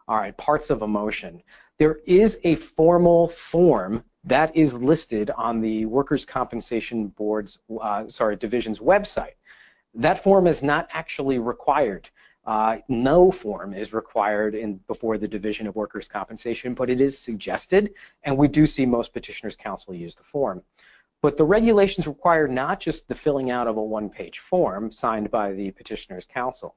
All 0.08 0.18
right, 0.18 0.36
parts 0.38 0.70
of 0.70 0.82
a 0.82 0.88
motion. 0.88 1.42
There 1.78 2.00
is 2.06 2.38
a 2.44 2.56
formal 2.56 3.28
form 3.30 4.04
that 4.24 4.56
is 4.56 4.74
listed 4.74 5.30
on 5.32 5.62
the 5.62 5.86
Workers' 5.86 6.26
Compensation 6.26 7.08
Board's, 7.08 7.60
uh, 7.82 8.08
sorry, 8.08 8.36
division's 8.36 8.80
website. 8.80 9.34
That 9.94 10.22
form 10.22 10.48
is 10.48 10.62
not 10.62 10.88
actually 10.92 11.40
required. 11.40 12.10
Uh, 12.46 12.78
no 12.88 13.32
form 13.32 13.74
is 13.74 13.92
required 13.92 14.54
in 14.54 14.76
before 14.88 15.18
the 15.18 15.28
Division 15.28 15.66
of 15.66 15.76
Workers' 15.76 16.08
Compensation, 16.08 16.76
but 16.76 16.90
it 16.90 17.02
is 17.02 17.18
suggested, 17.18 17.94
and 18.24 18.38
we 18.38 18.48
do 18.48 18.68
see 18.68 18.86
most 18.86 19.14
petitioners' 19.14 19.56
counsel 19.56 19.96
use 19.96 20.14
the 20.14 20.24
form. 20.24 20.62
But 21.22 21.38
the 21.38 21.46
regulations 21.46 22.06
require 22.06 22.48
not 22.48 22.80
just 22.80 23.08
the 23.08 23.16
filling 23.16 23.50
out 23.50 23.68
of 23.68 23.78
a 23.78 23.84
one-page 23.84 24.40
form 24.40 24.92
signed 24.92 25.32
by 25.32 25.54
the 25.54 25.72
petitioner's 25.72 26.26
counsel. 26.26 26.76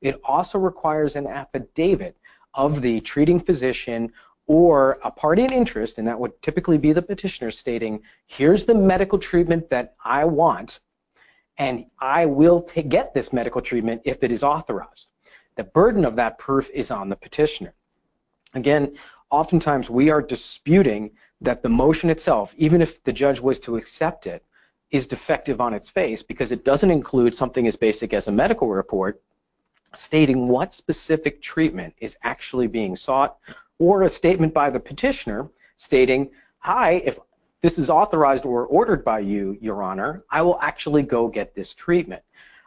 It 0.00 0.20
also 0.22 0.58
requires 0.58 1.16
an 1.16 1.26
affidavit 1.26 2.16
of 2.54 2.80
the 2.80 3.00
treating 3.00 3.40
physician 3.40 4.12
or 4.46 4.98
a 5.02 5.10
party 5.10 5.42
in 5.42 5.52
interest, 5.52 5.98
and 5.98 6.06
that 6.06 6.18
would 6.18 6.40
typically 6.42 6.78
be 6.78 6.92
the 6.92 7.02
petitioner 7.02 7.50
stating, 7.50 8.00
here's 8.26 8.64
the 8.64 8.74
medical 8.74 9.18
treatment 9.18 9.68
that 9.70 9.94
I 10.04 10.24
want, 10.24 10.80
and 11.58 11.84
I 11.98 12.26
will 12.26 12.60
get 12.88 13.12
this 13.12 13.32
medical 13.32 13.60
treatment 13.60 14.02
if 14.04 14.22
it 14.22 14.30
is 14.30 14.42
authorized. 14.42 15.10
The 15.56 15.64
burden 15.64 16.04
of 16.04 16.16
that 16.16 16.38
proof 16.38 16.70
is 16.70 16.90
on 16.90 17.08
the 17.08 17.16
petitioner. 17.16 17.74
Again, 18.54 18.96
oftentimes 19.30 19.90
we 19.90 20.08
are 20.08 20.22
disputing 20.22 21.10
that 21.40 21.62
the 21.62 21.68
motion 21.68 22.10
itself, 22.10 22.54
even 22.56 22.80
if 22.80 23.02
the 23.02 23.12
judge 23.12 23.40
was 23.40 23.58
to 23.60 23.76
accept 23.76 24.26
it, 24.26 24.44
is 24.90 25.06
defective 25.06 25.60
on 25.60 25.74
its 25.74 25.88
face 25.88 26.22
because 26.22 26.50
it 26.52 26.64
doesn't 26.64 26.90
include 26.90 27.34
something 27.34 27.66
as 27.66 27.76
basic 27.76 28.14
as 28.14 28.28
a 28.28 28.32
medical 28.32 28.68
report 28.68 29.20
stating 29.94 30.48
what 30.48 30.72
specific 30.72 31.42
treatment 31.42 31.94
is 31.98 32.16
actually 32.22 32.66
being 32.66 32.94
sought 32.94 33.36
or 33.78 34.02
a 34.02 34.08
statement 34.08 34.52
by 34.54 34.70
the 34.70 34.80
petitioner 34.80 35.48
stating, 35.76 36.30
hi, 36.58 36.92
if 37.04 37.18
this 37.60 37.78
is 37.78 37.90
authorized 37.90 38.44
or 38.44 38.66
ordered 38.66 39.04
by 39.04 39.18
you, 39.18 39.58
Your 39.60 39.82
Honor, 39.82 40.24
I 40.30 40.42
will 40.42 40.60
actually 40.60 41.02
go 41.02 41.28
get 41.28 41.54
this 41.54 41.74
treatment. 41.74 42.22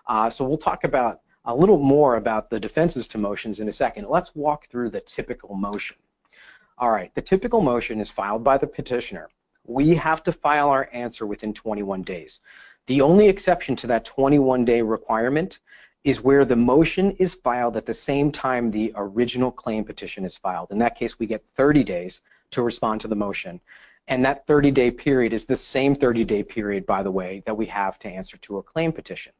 Uh, 0.07 0.29
so 0.29 0.45
we'll 0.45 0.57
talk 0.57 0.83
about 0.83 1.21
a 1.45 1.55
little 1.55 1.77
more 1.77 2.17
about 2.17 2.49
the 2.49 2.59
defenses 2.59 3.07
to 3.07 3.17
motions 3.17 3.59
in 3.59 3.69
a 3.69 3.73
second. 3.73 4.07
Let's 4.07 4.35
walk 4.35 4.67
through 4.67 4.89
the 4.89 5.01
typical 5.01 5.55
motion. 5.55 5.97
All 6.77 6.91
right, 6.91 7.13
the 7.15 7.21
typical 7.21 7.61
motion 7.61 7.99
is 7.99 8.09
filed 8.09 8.43
by 8.43 8.57
the 8.57 8.67
petitioner. 8.67 9.29
We 9.65 9.95
have 9.95 10.23
to 10.23 10.31
file 10.31 10.69
our 10.69 10.89
answer 10.91 11.25
within 11.25 11.53
21 11.53 12.01
days. 12.01 12.39
The 12.87 13.01
only 13.01 13.29
exception 13.29 13.75
to 13.77 13.87
that 13.87 14.05
21-day 14.05 14.81
requirement 14.81 15.59
is 16.03 16.21
where 16.21 16.45
the 16.45 16.55
motion 16.55 17.11
is 17.11 17.35
filed 17.35 17.77
at 17.77 17.85
the 17.85 17.93
same 17.93 18.31
time 18.31 18.71
the 18.71 18.91
original 18.95 19.51
claim 19.51 19.83
petition 19.83 20.25
is 20.25 20.35
filed. 20.35 20.71
In 20.71 20.79
that 20.79 20.97
case, 20.97 21.19
we 21.19 21.27
get 21.27 21.45
30 21.55 21.83
days 21.83 22.21
to 22.51 22.63
respond 22.63 22.99
to 23.01 23.07
the 23.07 23.15
motion. 23.15 23.61
And 24.07 24.25
that 24.25 24.47
30-day 24.47 24.91
period 24.91 25.33
is 25.33 25.45
the 25.45 25.57
same 25.57 25.95
30-day 25.95 26.43
period, 26.43 26.85
by 26.85 27.03
the 27.03 27.11
way, 27.11 27.43
that 27.45 27.55
we 27.55 27.65
have 27.67 27.97
to 27.99 28.09
answer 28.09 28.37
to 28.37 28.57
a 28.57 28.63
claim 28.63 28.91
petition. 28.91 29.33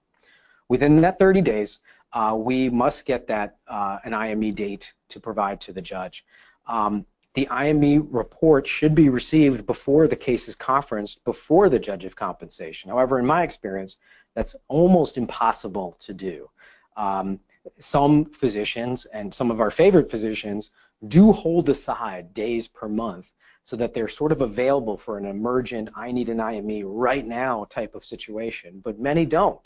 Within 0.69 1.01
that 1.01 1.19
30 1.19 1.41
days, 1.41 1.79
uh, 2.13 2.35
we 2.37 2.69
must 2.69 3.05
get 3.05 3.27
that 3.27 3.57
uh, 3.67 3.97
an 4.03 4.13
IME 4.13 4.53
date 4.53 4.93
to 5.09 5.19
provide 5.19 5.59
to 5.61 5.73
the 5.73 5.81
judge. 5.81 6.25
Um, 6.67 7.05
the 7.33 7.47
IME 7.49 8.09
report 8.11 8.67
should 8.67 8.93
be 8.93 9.09
received 9.09 9.65
before 9.65 10.07
the 10.07 10.15
case 10.15 10.47
is 10.49 10.55
conferenced, 10.55 11.23
before 11.23 11.69
the 11.69 11.79
judge 11.79 12.03
of 12.03 12.15
compensation. 12.15 12.89
However, 12.89 13.19
in 13.19 13.25
my 13.25 13.43
experience, 13.43 13.97
that's 14.35 14.55
almost 14.67 15.17
impossible 15.17 15.95
to 16.01 16.13
do. 16.13 16.49
Um, 16.97 17.39
some 17.79 18.25
physicians 18.25 19.05
and 19.05 19.33
some 19.33 19.51
of 19.51 19.61
our 19.61 19.71
favorite 19.71 20.11
physicians 20.11 20.71
do 21.07 21.31
hold 21.31 21.69
aside 21.69 22.33
days 22.33 22.67
per 22.67 22.87
month 22.87 23.31
so 23.71 23.77
that 23.77 23.93
they're 23.93 24.09
sort 24.09 24.33
of 24.33 24.41
available 24.41 24.97
for 24.97 25.17
an 25.17 25.23
emergent, 25.23 25.89
I 25.95 26.11
need 26.11 26.27
an 26.27 26.41
IME 26.41 26.83
right 26.83 27.25
now 27.25 27.65
type 27.69 27.95
of 27.95 28.03
situation, 28.03 28.81
but 28.83 28.99
many 28.99 29.25
don't. 29.25 29.65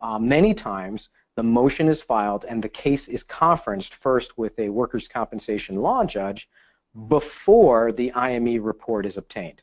Uh, 0.00 0.18
many 0.18 0.52
times, 0.52 1.10
the 1.36 1.44
motion 1.44 1.86
is 1.86 2.02
filed 2.02 2.44
and 2.48 2.60
the 2.60 2.68
case 2.68 3.06
is 3.06 3.22
conferenced 3.22 3.94
first 3.94 4.36
with 4.36 4.58
a 4.58 4.68
workers' 4.68 5.06
compensation 5.06 5.76
law 5.76 6.04
judge 6.04 6.48
before 7.06 7.92
the 7.92 8.10
IME 8.14 8.60
report 8.60 9.06
is 9.06 9.16
obtained. 9.16 9.62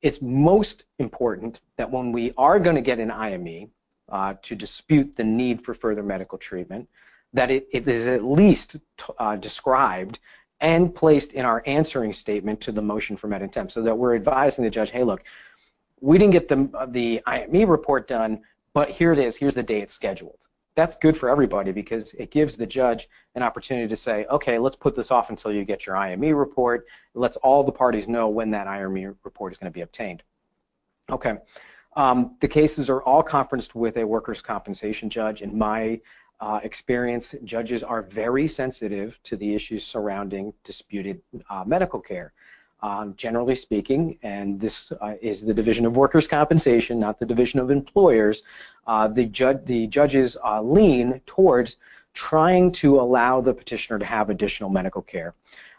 It's 0.00 0.22
most 0.22 0.86
important 0.98 1.60
that 1.76 1.90
when 1.90 2.12
we 2.12 2.32
are 2.38 2.58
going 2.58 2.76
to 2.76 2.88
get 2.90 2.98
an 2.98 3.10
IME 3.10 3.70
uh, 4.10 4.36
to 4.40 4.54
dispute 4.54 5.16
the 5.16 5.24
need 5.24 5.62
for 5.62 5.74
further 5.74 6.02
medical 6.02 6.38
treatment, 6.38 6.88
that 7.34 7.50
it, 7.50 7.68
it 7.74 7.86
is 7.86 8.06
at 8.08 8.24
least 8.24 8.76
uh, 9.18 9.36
described 9.36 10.18
and 10.60 10.94
placed 10.94 11.32
in 11.32 11.44
our 11.44 11.62
answering 11.66 12.12
statement 12.12 12.60
to 12.62 12.72
the 12.72 12.82
motion 12.82 13.16
for 13.16 13.28
med 13.28 13.42
and 13.42 13.52
temp 13.52 13.70
so 13.70 13.82
that 13.82 13.96
we're 13.96 14.14
advising 14.14 14.64
the 14.64 14.70
judge, 14.70 14.90
hey, 14.90 15.04
look, 15.04 15.22
we 16.00 16.18
didn't 16.18 16.32
get 16.32 16.48
the, 16.48 16.86
the 16.88 17.22
IME 17.26 17.68
report 17.68 18.08
done, 18.08 18.40
but 18.72 18.90
here 18.90 19.12
it 19.12 19.18
is, 19.18 19.36
here's 19.36 19.54
the 19.54 19.62
day 19.62 19.80
it's 19.80 19.94
scheduled 19.94 20.48
that's 20.78 20.94
good 20.94 21.18
for 21.18 21.28
everybody 21.28 21.72
because 21.72 22.14
it 22.14 22.30
gives 22.30 22.56
the 22.56 22.64
judge 22.64 23.08
an 23.34 23.42
opportunity 23.42 23.88
to 23.88 23.96
say, 23.96 24.24
okay, 24.26 24.60
let's 24.60 24.76
put 24.76 24.94
this 24.94 25.10
off 25.10 25.28
until 25.28 25.52
you 25.52 25.64
get 25.64 25.86
your 25.86 25.96
IME 25.96 26.32
report. 26.32 26.86
It 27.16 27.18
lets 27.18 27.36
all 27.38 27.64
the 27.64 27.72
parties 27.72 28.06
know 28.06 28.28
when 28.28 28.52
that 28.52 28.68
IME 28.68 29.16
report 29.24 29.50
is 29.50 29.58
going 29.58 29.72
to 29.72 29.74
be 29.74 29.80
obtained. 29.80 30.22
Okay. 31.10 31.34
Um, 31.96 32.36
the 32.40 32.46
cases 32.46 32.88
are 32.88 33.02
all 33.02 33.24
conferenced 33.24 33.74
with 33.74 33.96
a 33.96 34.06
workers' 34.06 34.40
compensation 34.40 35.10
judge. 35.10 35.42
In 35.42 35.58
my 35.58 36.00
uh, 36.40 36.60
experience, 36.62 37.34
judges 37.44 37.82
are 37.82 38.02
very 38.02 38.46
sensitive 38.46 39.18
to 39.24 39.36
the 39.36 39.54
issues 39.54 39.84
surrounding 39.84 40.52
disputed 40.64 41.20
uh, 41.50 41.64
medical 41.66 42.00
care. 42.00 42.32
Um, 42.80 43.14
generally 43.16 43.56
speaking, 43.56 44.18
and 44.22 44.60
this 44.60 44.92
uh, 45.00 45.14
is 45.20 45.42
the 45.42 45.52
Division 45.52 45.84
of 45.84 45.96
Workers' 45.96 46.28
Compensation, 46.28 47.00
not 47.00 47.18
the 47.18 47.26
Division 47.26 47.58
of 47.58 47.72
Employers, 47.72 48.44
uh, 48.86 49.08
the, 49.08 49.24
ju 49.24 49.58
the, 49.64 49.88
judges 49.88 50.36
uh, 50.44 50.62
lean 50.62 51.20
towards 51.26 51.78
trying 52.14 52.70
to 52.72 53.00
allow 53.00 53.40
the 53.40 53.52
petitioner 53.52 53.98
to 53.98 54.04
have 54.04 54.30
additional 54.30 54.70
medical 54.70 55.02
care. 55.02 55.34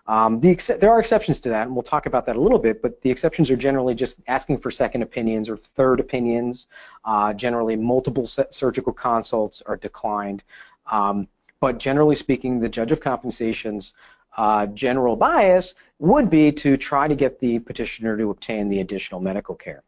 Um, 0.10 0.40
the 0.40 0.56
there 0.80 0.90
are 0.90 1.00
exceptions 1.00 1.40
to 1.42 1.50
that, 1.50 1.68
and 1.68 1.76
we'll 1.76 1.84
talk 1.84 2.08
about 2.08 2.26
that 2.26 2.36
a 2.36 2.42
little 2.42 2.58
bit, 2.58 2.82
but 2.82 3.00
the 3.02 3.12
exceptions 3.12 3.52
are 3.52 3.56
generally 3.56 3.94
just 3.94 4.16
asking 4.28 4.58
for 4.58 4.72
second 4.72 5.04
opinions 5.04 5.48
or 5.48 5.56
third 5.56 6.00
opinions. 6.00 6.68
Uh, 7.06 7.32
generally, 7.32 7.76
multiple 7.76 8.26
surgical 8.26 8.92
consults 8.92 9.62
are 9.68 9.78
declined. 9.78 10.42
Um, 10.92 11.28
but 11.60 11.78
generally 11.78 12.16
speaking, 12.16 12.60
the 12.60 12.68
judge 12.68 12.92
of 12.92 13.00
compensations 13.00 13.94
uh, 14.36 14.66
general 14.68 15.16
bias 15.16 15.76
would 16.00 16.28
be 16.28 16.52
to 16.54 16.76
try 16.76 17.08
to 17.08 17.14
get 17.14 17.40
the 17.40 17.60
petitioner 17.60 18.18
to 18.18 18.32
obtain 18.32 18.68
the 18.68 18.80
additional 18.80 19.22
medical 19.22 19.54
care. 19.54 19.84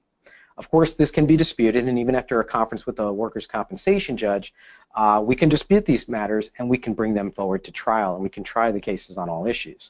Of 0.55 0.69
course, 0.69 0.93
this 0.93 1.09
can 1.09 1.25
be 1.25 1.35
disputed, 1.35 1.87
and 1.87 1.97
even 1.97 2.13
after 2.13 2.39
a 2.39 2.45
conference 2.45 2.85
with 2.85 2.99
a 2.99 3.11
workers' 3.11 3.47
compensation 3.47 4.17
judge, 4.17 4.53
uh, 4.93 5.19
we 5.25 5.35
can 5.35 5.49
dispute 5.49 5.85
these 5.85 6.07
matters 6.07 6.51
and 6.59 6.69
we 6.69 6.77
can 6.77 6.93
bring 6.93 7.15
them 7.15 7.31
forward 7.31 7.63
to 7.63 7.71
trial, 7.71 8.13
and 8.13 8.21
we 8.21 8.29
can 8.29 8.43
try 8.43 8.71
the 8.71 8.79
cases 8.79 9.17
on 9.17 9.27
all 9.27 9.47
issues. 9.47 9.89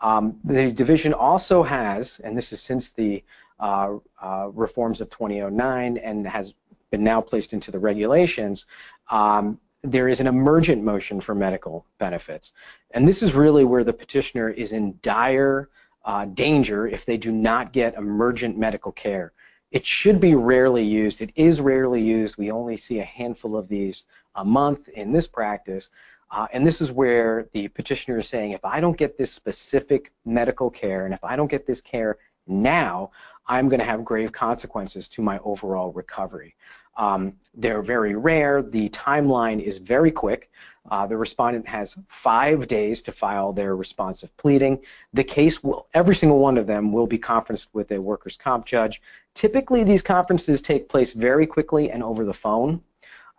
Um, 0.00 0.38
the 0.44 0.70
division 0.70 1.14
also 1.14 1.62
has, 1.62 2.20
and 2.22 2.36
this 2.36 2.52
is 2.52 2.60
since 2.60 2.92
the 2.92 3.24
uh, 3.58 3.96
uh, 4.22 4.48
reforms 4.52 5.00
of 5.00 5.08
2009 5.10 5.96
and 5.96 6.26
has 6.26 6.54
been 6.90 7.02
now 7.02 7.20
placed 7.20 7.52
into 7.52 7.70
the 7.70 7.78
regulations, 7.78 8.66
um, 9.10 9.58
there 9.82 10.08
is 10.08 10.20
an 10.20 10.26
emergent 10.26 10.82
motion 10.82 11.20
for 11.20 11.34
medical 11.34 11.86
benefits. 11.98 12.52
And 12.90 13.06
this 13.06 13.22
is 13.22 13.34
really 13.34 13.64
where 13.64 13.84
the 13.84 13.92
petitioner 13.92 14.50
is 14.50 14.72
in 14.72 14.98
dire 15.02 15.68
uh, 16.04 16.24
danger 16.26 16.86
if 16.86 17.04
they 17.04 17.16
do 17.16 17.32
not 17.32 17.72
get 17.72 17.94
emergent 17.94 18.56
medical 18.58 18.92
care. 18.92 19.32
It 19.72 19.84
should 19.84 20.20
be 20.20 20.34
rarely 20.34 20.84
used. 20.84 21.20
It 21.20 21.32
is 21.34 21.60
rarely 21.60 22.00
used. 22.00 22.36
We 22.36 22.50
only 22.50 22.76
see 22.76 23.00
a 23.00 23.04
handful 23.04 23.56
of 23.56 23.68
these 23.68 24.04
a 24.36 24.44
month 24.44 24.88
in 24.88 25.12
this 25.12 25.26
practice. 25.26 25.90
Uh, 26.30 26.46
and 26.52 26.66
this 26.66 26.80
is 26.80 26.90
where 26.90 27.48
the 27.52 27.68
petitioner 27.68 28.18
is 28.18 28.28
saying, 28.28 28.52
if 28.52 28.64
I 28.64 28.80
don't 28.80 28.96
get 28.96 29.16
this 29.16 29.32
specific 29.32 30.12
medical 30.24 30.70
care 30.70 31.04
and 31.04 31.14
if 31.14 31.22
I 31.22 31.36
don't 31.36 31.50
get 31.50 31.66
this 31.66 31.80
care 31.80 32.18
now, 32.46 33.10
I'm 33.46 33.68
going 33.68 33.78
to 33.78 33.86
have 33.86 34.04
grave 34.04 34.32
consequences 34.32 35.08
to 35.08 35.22
my 35.22 35.38
overall 35.38 35.92
recovery. 35.92 36.56
Um, 36.96 37.34
they're 37.54 37.82
very 37.82 38.14
rare. 38.14 38.62
The 38.62 38.88
timeline 38.88 39.62
is 39.62 39.78
very 39.78 40.10
quick. 40.10 40.50
Uh, 40.90 41.06
the 41.06 41.16
respondent 41.16 41.66
has 41.68 41.96
five 42.08 42.66
days 42.68 43.02
to 43.02 43.12
file 43.12 43.52
their 43.52 43.76
responsive 43.76 44.34
pleading. 44.36 44.80
The 45.12 45.24
case 45.24 45.62
will, 45.62 45.88
every 45.94 46.14
single 46.14 46.38
one 46.38 46.56
of 46.56 46.66
them 46.66 46.92
will 46.92 47.06
be 47.06 47.18
conferenced 47.18 47.68
with 47.72 47.90
a 47.92 48.00
workers' 48.00 48.36
comp 48.36 48.66
judge. 48.66 49.02
Typically, 49.34 49.84
these 49.84 50.02
conferences 50.02 50.62
take 50.62 50.88
place 50.88 51.12
very 51.12 51.46
quickly 51.46 51.90
and 51.90 52.02
over 52.02 52.24
the 52.24 52.34
phone. 52.34 52.82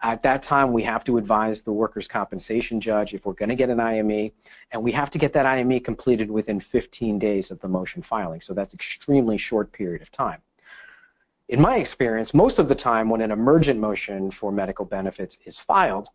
At 0.04 0.22
that 0.24 0.44
time, 0.44 0.74
we 0.74 0.84
have 0.84 1.04
to 1.06 1.18
advise 1.18 1.62
the 1.62 1.72
workers' 1.74 2.08
compensation 2.08 2.80
judge 2.80 3.14
if 3.14 3.26
we're 3.26 3.34
going 3.34 3.50
to 3.50 3.56
get 3.56 3.70
an 3.70 3.80
IME, 3.80 4.32
and 4.72 4.84
we 4.84 4.92
have 4.92 5.10
to 5.12 5.18
get 5.18 5.34
that 5.34 5.46
IME 5.46 5.80
completed 5.80 6.30
within 6.30 6.60
15 6.60 7.18
days 7.18 7.50
of 7.50 7.60
the 7.62 7.68
motion 7.68 8.02
filing. 8.04 8.42
So 8.42 8.54
that's 8.54 8.74
extremely 8.74 9.38
short 9.38 9.72
period 9.72 10.02
of 10.02 10.12
time 10.12 10.42
in 11.50 11.62
my 11.62 11.78
experience, 11.78 12.34
most 12.34 12.60
of 12.60 12.68
the 12.68 12.76
time 12.76 13.10
when 13.10 13.22
an 13.22 13.32
emergent 13.32 13.80
motion 13.80 14.32
for 14.32 14.52
medical 14.52 14.86
benefits 14.86 15.38
is 15.46 15.58
filed, 15.58 16.10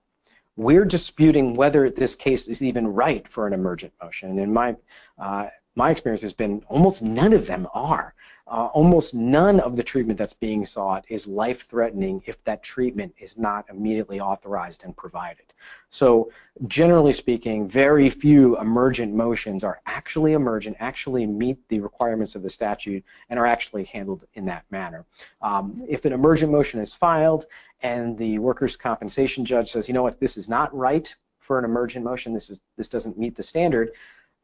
we're 0.57 0.85
disputing 0.85 1.55
whether 1.55 1.89
this 1.89 2.15
case 2.15 2.47
is 2.49 2.63
even 2.63 2.87
right 2.87 3.27
for 3.27 3.47
an 3.47 3.55
emergent 3.55 3.93
motion. 4.03 4.39
In 4.39 4.53
my 4.53 4.77
uh, 5.19 5.49
my 5.75 5.91
experience 5.91 6.23
has 6.23 6.33
been 6.33 6.63
almost 6.69 7.03
none 7.03 7.33
of 7.33 7.47
them 7.47 7.67
are. 7.73 8.15
Uh, 8.49 8.67
almost 8.75 9.15
none 9.15 9.61
of 9.61 9.77
the 9.77 9.83
treatment 9.83 10.19
that's 10.19 10.35
being 10.35 10.65
sought 10.65 11.05
is 11.09 11.27
life-threatening 11.27 12.23
if 12.27 12.43
that 12.45 12.63
treatment 12.63 13.15
is 13.19 13.39
not 13.39 13.65
immediately 13.71 14.21
authorized 14.21 14.83
and 14.85 14.95
provided. 14.97 15.47
So 15.91 16.31
generally 16.67 17.13
speaking, 17.13 17.69
very 17.69 18.11
few 18.11 18.59
emergent 18.59 19.15
motions 19.15 19.63
are 19.63 19.81
actually 19.87 20.33
emergent, 20.33 20.77
actually 20.81 21.25
meet 21.25 21.57
the 21.69 21.81
requirements 21.81 22.35
of 22.35 22.43
the 22.43 22.51
statute, 22.51 23.05
and 23.31 23.39
are 23.39 23.47
actually 23.47 23.85
handled 23.85 24.27
in 24.35 24.45
that 24.47 24.65
manner. 24.71 25.07
Um, 25.41 25.83
if 25.89 26.05
an 26.05 26.13
emergent 26.13 26.51
motion 26.51 26.81
is 26.81 26.93
filed 26.93 27.47
and 27.81 28.19
the 28.19 28.39
workers' 28.39 28.77
compensation 28.77 29.45
judge 29.45 29.71
says, 29.71 29.89
you 29.89 29.95
know 29.95 30.03
what, 30.03 30.21
this 30.21 30.37
is 30.37 30.49
not 30.49 30.75
right 30.77 31.15
for 31.39 31.59
an 31.59 31.65
emergent 31.65 32.05
motion, 32.05 32.35
this, 32.35 32.51
is, 32.51 32.61
this 32.77 32.89
doesn't 32.89 33.19
meet 33.19 33.37
the 33.37 33.43
standard, 33.43 33.93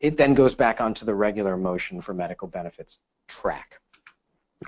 it 0.00 0.16
then 0.16 0.34
goes 0.34 0.54
back 0.54 0.80
onto 0.80 1.04
the 1.04 1.14
regular 1.14 1.56
motion 1.56 2.00
for 2.00 2.14
medical 2.14 2.48
benefits 2.48 3.00
track. 3.28 3.80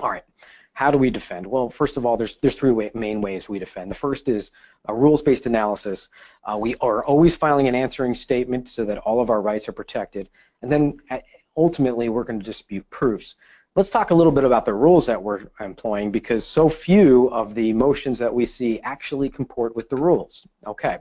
All 0.00 0.10
right, 0.10 0.24
how 0.72 0.90
do 0.90 0.98
we 0.98 1.10
defend? 1.10 1.46
Well, 1.46 1.68
first 1.68 1.96
of 1.96 2.06
all, 2.06 2.16
there's, 2.16 2.36
there's 2.36 2.54
three 2.54 2.70
way, 2.70 2.90
main 2.94 3.20
ways 3.20 3.48
we 3.48 3.58
defend. 3.58 3.90
The 3.90 3.96
first 3.96 4.28
is 4.28 4.50
a 4.86 4.94
rules-based 4.94 5.46
analysis. 5.46 6.08
Uh, 6.44 6.56
we 6.58 6.74
are 6.76 7.04
always 7.04 7.36
filing 7.36 7.68
an 7.68 7.74
answering 7.74 8.14
statement 8.14 8.68
so 8.68 8.84
that 8.84 8.98
all 8.98 9.20
of 9.20 9.30
our 9.30 9.42
rights 9.42 9.68
are 9.68 9.72
protected. 9.72 10.30
And 10.62 10.70
then 10.70 10.98
uh, 11.10 11.18
ultimately, 11.56 12.08
we're 12.08 12.24
going 12.24 12.40
to 12.40 12.44
dispute 12.44 12.88
proofs. 12.90 13.34
Let's 13.76 13.90
talk 13.90 14.10
a 14.10 14.14
little 14.14 14.32
bit 14.32 14.44
about 14.44 14.64
the 14.64 14.74
rules 14.74 15.06
that 15.06 15.22
we're 15.22 15.42
employing 15.60 16.10
because 16.10 16.44
so 16.44 16.68
few 16.68 17.28
of 17.28 17.54
the 17.54 17.72
motions 17.72 18.18
that 18.18 18.34
we 18.34 18.44
see 18.46 18.80
actually 18.80 19.28
comport 19.28 19.76
with 19.76 19.88
the 19.88 19.96
rules. 19.96 20.46
Okay. 20.66 20.98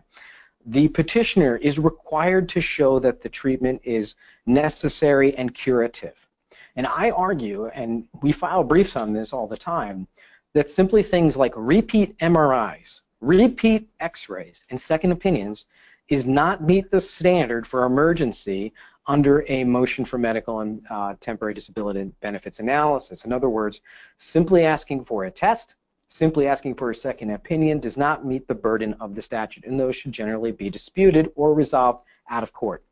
The 0.66 0.88
petitioner 0.89 1.56
is 1.58 1.80
required 1.80 2.50
to 2.50 2.62
show 2.62 3.00
that 3.00 3.22
the 3.22 3.30
treatment 3.30 3.82
is 3.84 4.16
necessary 4.46 5.36
and 5.36 5.54
curative. 5.54 6.16
And 6.75 6.86
I 6.86 7.12
argue, 7.12 7.68
and 7.68 8.08
we 8.22 8.32
file 8.32 8.63
briefs 8.63 8.96
on 8.96 9.13
this 9.13 9.34
all 9.34 9.48
the 9.48 9.58
time, 9.58 10.08
that 10.54 10.70
simply 10.70 11.04
things 11.04 11.38
like 11.38 11.54
repeat 11.56 12.18
MRIs, 12.20 13.01
repeat 13.22 13.89
x-rays, 14.00 14.66
and 14.70 14.80
second 14.80 15.12
opinions 15.12 15.66
is 16.10 16.25
not 16.25 16.63
meet 16.63 16.89
the 16.89 17.00
standard 17.00 17.68
for 17.68 17.86
emergency 17.86 18.74
under 19.08 19.44
a 19.48 19.63
motion 19.63 20.06
for 20.06 20.18
medical 20.18 20.60
and 20.60 20.82
uh, 20.89 21.16
temporary 21.20 21.54
disability 21.54 22.12
benefits 22.22 22.60
analysis. 22.60 23.25
In 23.25 23.34
other 23.34 23.50
words, 23.50 23.82
simply 24.18 24.66
asking 24.66 25.06
for 25.06 25.25
a 25.25 25.32
test, 25.32 25.75
simply 26.10 26.48
asking 26.48 26.75
for 26.75 26.89
a 26.89 26.96
second 26.96 27.32
opinion 27.32 27.80
does 27.80 27.96
not 27.96 28.25
meet 28.25 28.48
the 28.48 28.56
burden 28.56 28.96
of 29.00 29.16
the 29.16 29.22
statute, 29.22 29.66
and 29.66 29.80
those 29.80 29.96
should 29.96 30.12
generally 30.12 30.51
be 30.51 30.70
disputed 30.70 31.32
or 31.36 31.54
resolved 31.54 32.04
out 32.30 32.44
of 32.44 32.51
court. 32.51 32.84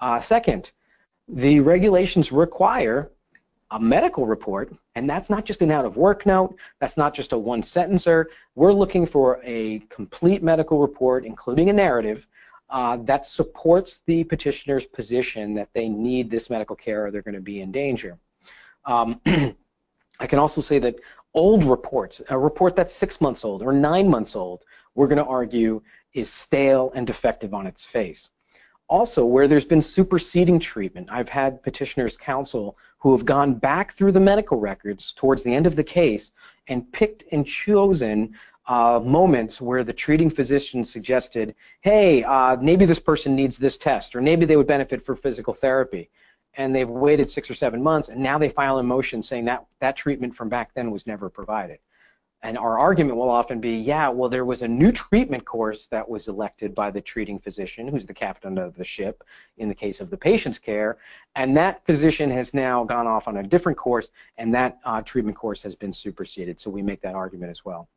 Uh, 0.00 0.20
second, 0.20 0.70
the 1.28 1.60
regulations 1.60 2.32
require 2.32 3.10
a 3.72 3.78
medical 3.78 4.26
report, 4.26 4.72
and 4.94 5.08
that's 5.08 5.30
not 5.30 5.44
just 5.44 5.62
an 5.62 5.70
out 5.70 5.84
of 5.84 5.96
work 5.96 6.26
note, 6.26 6.56
that's 6.80 6.96
not 6.96 7.14
just 7.14 7.32
a 7.32 7.38
one 7.38 7.62
sentencer. 7.62 8.26
We're 8.54 8.72
looking 8.72 9.06
for 9.06 9.40
a 9.44 9.80
complete 9.90 10.42
medical 10.42 10.80
report, 10.80 11.24
including 11.24 11.68
a 11.68 11.72
narrative, 11.72 12.26
uh, 12.70 12.96
that 12.98 13.26
supports 13.26 14.00
the 14.06 14.24
petitioner's 14.24 14.86
position 14.86 15.54
that 15.54 15.68
they 15.72 15.88
need 15.88 16.30
this 16.30 16.50
medical 16.50 16.76
care 16.76 17.06
or 17.06 17.10
they're 17.10 17.22
going 17.22 17.34
to 17.34 17.40
be 17.40 17.60
in 17.60 17.72
danger. 17.72 18.18
Um, 18.84 19.20
I 20.20 20.26
can 20.26 20.38
also 20.38 20.60
say 20.60 20.78
that 20.80 20.96
old 21.34 21.64
reports, 21.64 22.20
a 22.28 22.38
report 22.38 22.76
that's 22.76 22.92
six 22.92 23.20
months 23.20 23.44
old 23.44 23.62
or 23.62 23.72
nine 23.72 24.08
months 24.08 24.34
old, 24.34 24.64
we're 24.94 25.06
going 25.06 25.18
to 25.18 25.24
argue 25.24 25.80
is 26.12 26.30
stale 26.30 26.90
and 26.94 27.06
defective 27.06 27.54
on 27.54 27.66
its 27.66 27.84
face. 27.84 28.30
Also, 28.88 29.24
where 29.24 29.46
there's 29.46 29.64
been 29.64 29.80
superseding 29.80 30.58
treatment, 30.58 31.08
I've 31.12 31.28
had 31.28 31.62
petitioners 31.62 32.16
counsel 32.16 32.76
who 32.98 33.12
have 33.12 33.24
gone 33.24 33.54
back 33.54 33.94
through 33.94 34.12
the 34.12 34.20
medical 34.20 34.58
records 34.58 35.12
towards 35.16 35.44
the 35.44 35.54
end 35.54 35.66
of 35.68 35.76
the 35.76 35.84
case 35.84 36.32
and 36.66 36.90
picked 36.92 37.22
and 37.30 37.46
chosen 37.46 38.34
uh, 38.66 39.00
moments 39.02 39.60
where 39.60 39.84
the 39.84 39.92
treating 39.92 40.28
physician 40.28 40.84
suggested, 40.84 41.54
hey, 41.82 42.24
uh, 42.24 42.56
maybe 42.60 42.84
this 42.84 42.98
person 42.98 43.36
needs 43.36 43.56
this 43.56 43.78
test, 43.78 44.14
or 44.14 44.20
maybe 44.20 44.44
they 44.44 44.56
would 44.56 44.66
benefit 44.66 45.02
for 45.02 45.14
physical 45.14 45.54
therapy. 45.54 46.10
And 46.54 46.74
they've 46.74 46.88
waited 46.88 47.30
six 47.30 47.50
or 47.50 47.54
seven 47.54 47.82
months, 47.82 48.08
and 48.08 48.20
now 48.20 48.38
they 48.38 48.48
file 48.48 48.78
a 48.78 48.82
motion 48.82 49.22
saying 49.22 49.44
that 49.46 49.64
that 49.80 49.96
treatment 49.96 50.34
from 50.34 50.48
back 50.48 50.74
then 50.74 50.90
was 50.90 51.06
never 51.06 51.30
provided. 51.30 51.78
And 52.42 52.56
our 52.56 52.78
argument 52.78 53.18
will 53.18 53.28
often 53.30 53.60
be, 53.60 53.76
yeah, 53.76 54.08
well, 54.08 54.30
there 54.30 54.46
was 54.46 54.62
a 54.62 54.68
new 54.68 54.92
treatment 54.92 55.44
course 55.44 55.88
that 55.88 56.08
was 56.08 56.26
elected 56.26 56.74
by 56.74 56.90
the 56.90 57.00
treating 57.00 57.38
physician, 57.38 57.86
who's 57.86 58.06
the 58.06 58.14
captain 58.14 58.56
of 58.56 58.74
the 58.76 58.84
ship 58.84 59.22
in 59.58 59.68
the 59.68 59.74
case 59.74 60.00
of 60.00 60.08
the 60.08 60.16
patient's 60.16 60.58
care, 60.58 60.96
and 61.36 61.54
that 61.56 61.84
physician 61.84 62.30
has 62.30 62.54
now 62.54 62.82
gone 62.82 63.06
off 63.06 63.28
on 63.28 63.36
a 63.36 63.42
different 63.42 63.76
course, 63.76 64.10
and 64.38 64.54
that 64.54 64.78
uh, 64.84 65.02
treatment 65.02 65.36
course 65.36 65.62
has 65.62 65.74
been 65.74 65.92
superseded. 65.92 66.58
So 66.58 66.70
we 66.70 66.80
make 66.80 67.02
that 67.02 67.14
argument 67.14 67.50
as 67.50 67.64
well. 67.64 67.88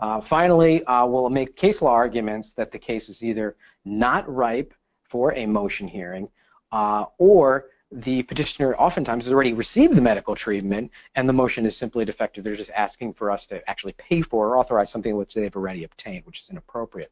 Uh, 0.00 0.18
finally, 0.20 0.82
uh, 0.84 1.04
we'll 1.04 1.28
make 1.28 1.54
case 1.54 1.82
law 1.82 1.92
arguments 1.92 2.54
that 2.54 2.70
the 2.72 2.78
case 2.78 3.10
is 3.10 3.22
either 3.22 3.56
not 3.84 4.26
ripe 4.34 4.72
for 5.02 5.34
a 5.34 5.44
motion 5.44 5.86
hearing 5.86 6.26
uh, 6.72 7.04
or 7.18 7.66
the 7.92 8.22
petitioner 8.22 8.74
oftentimes 8.76 9.24
has 9.24 9.32
already 9.32 9.52
received 9.52 9.94
the 9.94 10.00
medical 10.00 10.36
treatment 10.36 10.90
and 11.16 11.28
the 11.28 11.32
motion 11.32 11.66
is 11.66 11.76
simply 11.76 12.04
defective. 12.04 12.44
They're 12.44 12.54
just 12.54 12.70
asking 12.70 13.14
for 13.14 13.30
us 13.30 13.46
to 13.46 13.68
actually 13.68 13.94
pay 13.94 14.22
for 14.22 14.48
or 14.48 14.58
authorize 14.58 14.90
something 14.90 15.16
which 15.16 15.34
they've 15.34 15.54
already 15.54 15.84
obtained, 15.84 16.24
which 16.24 16.40
is 16.40 16.50
inappropriate. 16.50 17.10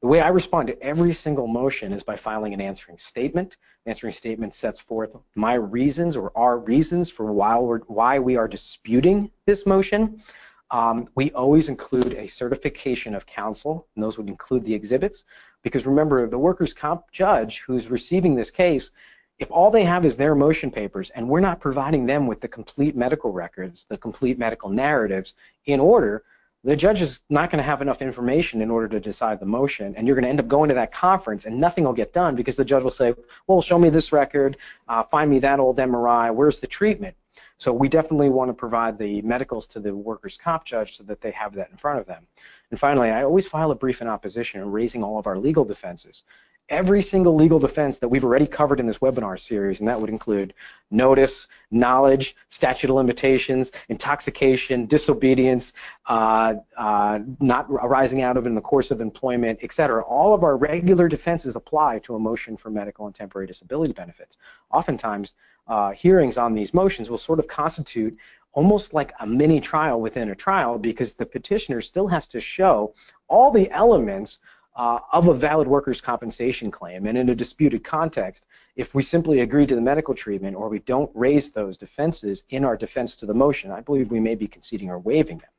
The 0.00 0.06
way 0.06 0.20
I 0.20 0.28
respond 0.28 0.68
to 0.68 0.82
every 0.82 1.12
single 1.12 1.46
motion 1.46 1.92
is 1.92 2.02
by 2.02 2.16
filing 2.16 2.54
an 2.54 2.60
answering 2.60 2.96
statement. 2.96 3.58
The 3.84 3.90
answering 3.90 4.12
statement 4.12 4.54
sets 4.54 4.80
forth 4.80 5.14
my 5.34 5.54
reasons 5.54 6.16
or 6.16 6.32
our 6.36 6.58
reasons 6.58 7.10
for 7.10 7.32
why, 7.32 7.58
we're, 7.58 7.80
why 7.80 8.18
we 8.18 8.36
are 8.36 8.48
disputing 8.48 9.30
this 9.44 9.66
motion. 9.66 10.22
Um, 10.70 11.08
we 11.16 11.32
always 11.32 11.68
include 11.68 12.14
a 12.14 12.28
certification 12.28 13.14
of 13.14 13.26
counsel, 13.26 13.88
and 13.94 14.02
those 14.02 14.16
would 14.16 14.28
include 14.28 14.64
the 14.64 14.72
exhibits, 14.72 15.24
because 15.62 15.84
remember, 15.84 16.26
the 16.28 16.38
workers' 16.38 16.72
comp 16.72 17.10
judge 17.10 17.60
who's 17.66 17.90
receiving 17.90 18.34
this 18.34 18.50
case 18.50 18.92
if 19.40 19.50
all 19.50 19.70
they 19.70 19.84
have 19.84 20.04
is 20.04 20.18
their 20.18 20.34
motion 20.34 20.70
papers 20.70 21.10
and 21.10 21.26
we're 21.26 21.40
not 21.40 21.60
providing 21.60 22.04
them 22.04 22.26
with 22.26 22.42
the 22.42 22.48
complete 22.48 22.94
medical 22.94 23.32
records, 23.32 23.86
the 23.88 23.96
complete 23.96 24.38
medical 24.38 24.68
narratives 24.68 25.32
in 25.64 25.80
order, 25.80 26.22
the 26.62 26.76
judge 26.76 27.00
is 27.00 27.22
not 27.30 27.50
going 27.50 27.56
to 27.56 27.64
have 27.64 27.80
enough 27.80 28.02
information 28.02 28.60
in 28.60 28.70
order 28.70 28.86
to 28.86 29.00
decide 29.00 29.40
the 29.40 29.46
motion, 29.46 29.94
and 29.96 30.06
you're 30.06 30.14
going 30.14 30.24
to 30.24 30.28
end 30.28 30.40
up 30.40 30.46
going 30.46 30.68
to 30.68 30.74
that 30.74 30.92
conference 30.92 31.46
and 31.46 31.58
nothing 31.58 31.84
will 31.84 31.94
get 31.94 32.12
done 32.12 32.36
because 32.36 32.54
the 32.54 32.64
judge 32.64 32.84
will 32.84 32.90
say, 32.90 33.14
well, 33.46 33.62
show 33.62 33.78
me 33.78 33.88
this 33.88 34.12
record, 34.12 34.58
uh, 34.88 35.02
find 35.04 35.30
me 35.30 35.38
that 35.38 35.58
old 35.58 35.78
MRI, 35.78 36.32
where's 36.34 36.60
the 36.60 36.66
treatment? 36.66 37.16
So 37.56 37.72
we 37.72 37.88
definitely 37.88 38.28
want 38.28 38.50
to 38.50 38.54
provide 38.54 38.98
the 38.98 39.22
medicals 39.22 39.66
to 39.68 39.80
the 39.80 39.94
workers' 39.94 40.38
comp 40.42 40.64
judge 40.64 40.98
so 40.98 41.04
that 41.04 41.22
they 41.22 41.30
have 41.30 41.54
that 41.54 41.70
in 41.70 41.78
front 41.78 41.98
of 41.98 42.06
them. 42.06 42.26
And 42.70 42.78
finally, 42.78 43.10
I 43.10 43.22
always 43.22 43.48
file 43.48 43.70
a 43.70 43.74
brief 43.74 44.02
in 44.02 44.08
opposition 44.08 44.70
raising 44.70 45.02
all 45.02 45.18
of 45.18 45.26
our 45.26 45.38
legal 45.38 45.64
defenses 45.64 46.24
every 46.70 47.02
single 47.02 47.34
legal 47.34 47.58
defense 47.58 47.98
that 47.98 48.08
we've 48.08 48.24
already 48.24 48.46
covered 48.46 48.78
in 48.80 48.86
this 48.86 48.98
webinar 48.98 49.38
series, 49.38 49.80
and 49.80 49.88
that 49.88 50.00
would 50.00 50.08
include 50.08 50.54
notice, 50.90 51.48
knowledge, 51.70 52.36
statute 52.48 52.88
of 52.88 52.96
limitations, 52.96 53.72
intoxication, 53.88 54.86
disobedience, 54.86 55.72
uh, 56.06 56.54
uh, 56.76 57.18
not 57.40 57.66
arising 57.68 58.22
out 58.22 58.36
of 58.36 58.46
in 58.46 58.54
the 58.54 58.60
course 58.60 58.90
of 58.90 59.00
employment, 59.00 59.58
etc. 59.62 60.02
All 60.04 60.32
of 60.32 60.44
our 60.44 60.56
regular 60.56 61.08
defenses 61.08 61.56
apply 61.56 61.98
to 62.00 62.14
a 62.14 62.18
motion 62.18 62.56
for 62.56 62.70
medical 62.70 63.06
and 63.06 63.14
temporary 63.14 63.48
disability 63.48 63.92
benefits. 63.92 64.36
Oftentimes, 64.72 65.34
uh, 65.66 65.90
hearings 65.90 66.38
on 66.38 66.54
these 66.54 66.72
motions 66.72 67.10
will 67.10 67.18
sort 67.18 67.38
of 67.38 67.48
constitute 67.48 68.16
almost 68.52 68.92
like 68.92 69.12
a 69.20 69.26
mini 69.26 69.60
trial 69.60 70.00
within 70.00 70.30
a 70.30 70.34
trial 70.34 70.78
because 70.78 71.12
the 71.12 71.26
petitioner 71.26 71.80
still 71.80 72.08
has 72.08 72.26
to 72.26 72.40
show 72.40 72.94
all 73.28 73.50
the 73.50 73.70
elements 73.70 74.40
uh, 74.80 74.98
of 75.12 75.28
a 75.28 75.34
valid 75.34 75.68
workers' 75.68 76.00
compensation 76.00 76.70
claim. 76.70 77.06
And 77.06 77.18
in 77.18 77.28
a 77.28 77.34
disputed 77.34 77.84
context, 77.84 78.46
if 78.76 78.94
we 78.94 79.02
simply 79.02 79.40
agree 79.40 79.66
to 79.66 79.74
the 79.74 79.80
medical 79.82 80.14
treatment 80.14 80.56
or 80.56 80.70
we 80.70 80.78
don't 80.78 81.10
raise 81.12 81.50
those 81.50 81.76
defenses 81.76 82.44
in 82.48 82.64
our 82.64 82.78
defense 82.78 83.14
to 83.16 83.26
the 83.26 83.34
motion, 83.34 83.70
I 83.70 83.82
believe 83.82 84.10
we 84.10 84.20
may 84.20 84.34
be 84.34 84.48
conceding 84.48 84.88
or 84.88 84.98
waiving 84.98 85.36
them. 85.36 85.50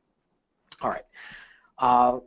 All 0.80 0.90
right. 0.90 1.04
Uh, 1.78 2.18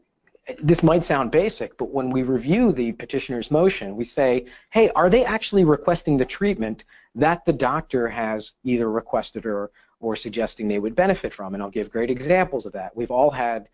this 0.60 0.84
might 0.84 1.03
sound 1.03 1.31
basic, 1.31 1.77
but 1.77 1.89
when 1.89 2.12
we 2.12 2.23
review 2.23 2.71
the 2.71 2.93
petitioner's 2.93 3.51
motion, 3.51 3.97
we 3.97 4.05
say, 4.05 4.45
hey, 4.69 4.89
are 4.91 5.10
they 5.10 5.25
actually 5.25 5.65
requesting 5.65 6.15
the 6.15 6.23
treatment 6.23 6.86
that 7.13 7.43
the 7.43 7.51
doctor 7.51 8.08
has 8.08 8.53
either 8.63 8.89
requested 8.89 9.45
or, 9.45 9.69
or 9.99 10.15
suggesting 10.15 10.69
they 10.69 10.79
would 10.79 10.95
benefit 10.95 11.34
from? 11.34 11.55
And 11.55 11.62
I'll 11.62 11.69
give 11.69 11.91
great 11.91 12.10
examples 12.10 12.65
of 12.65 12.71
that. 12.71 12.95
We've 12.95 13.12
all 13.12 13.31
had 13.31 13.67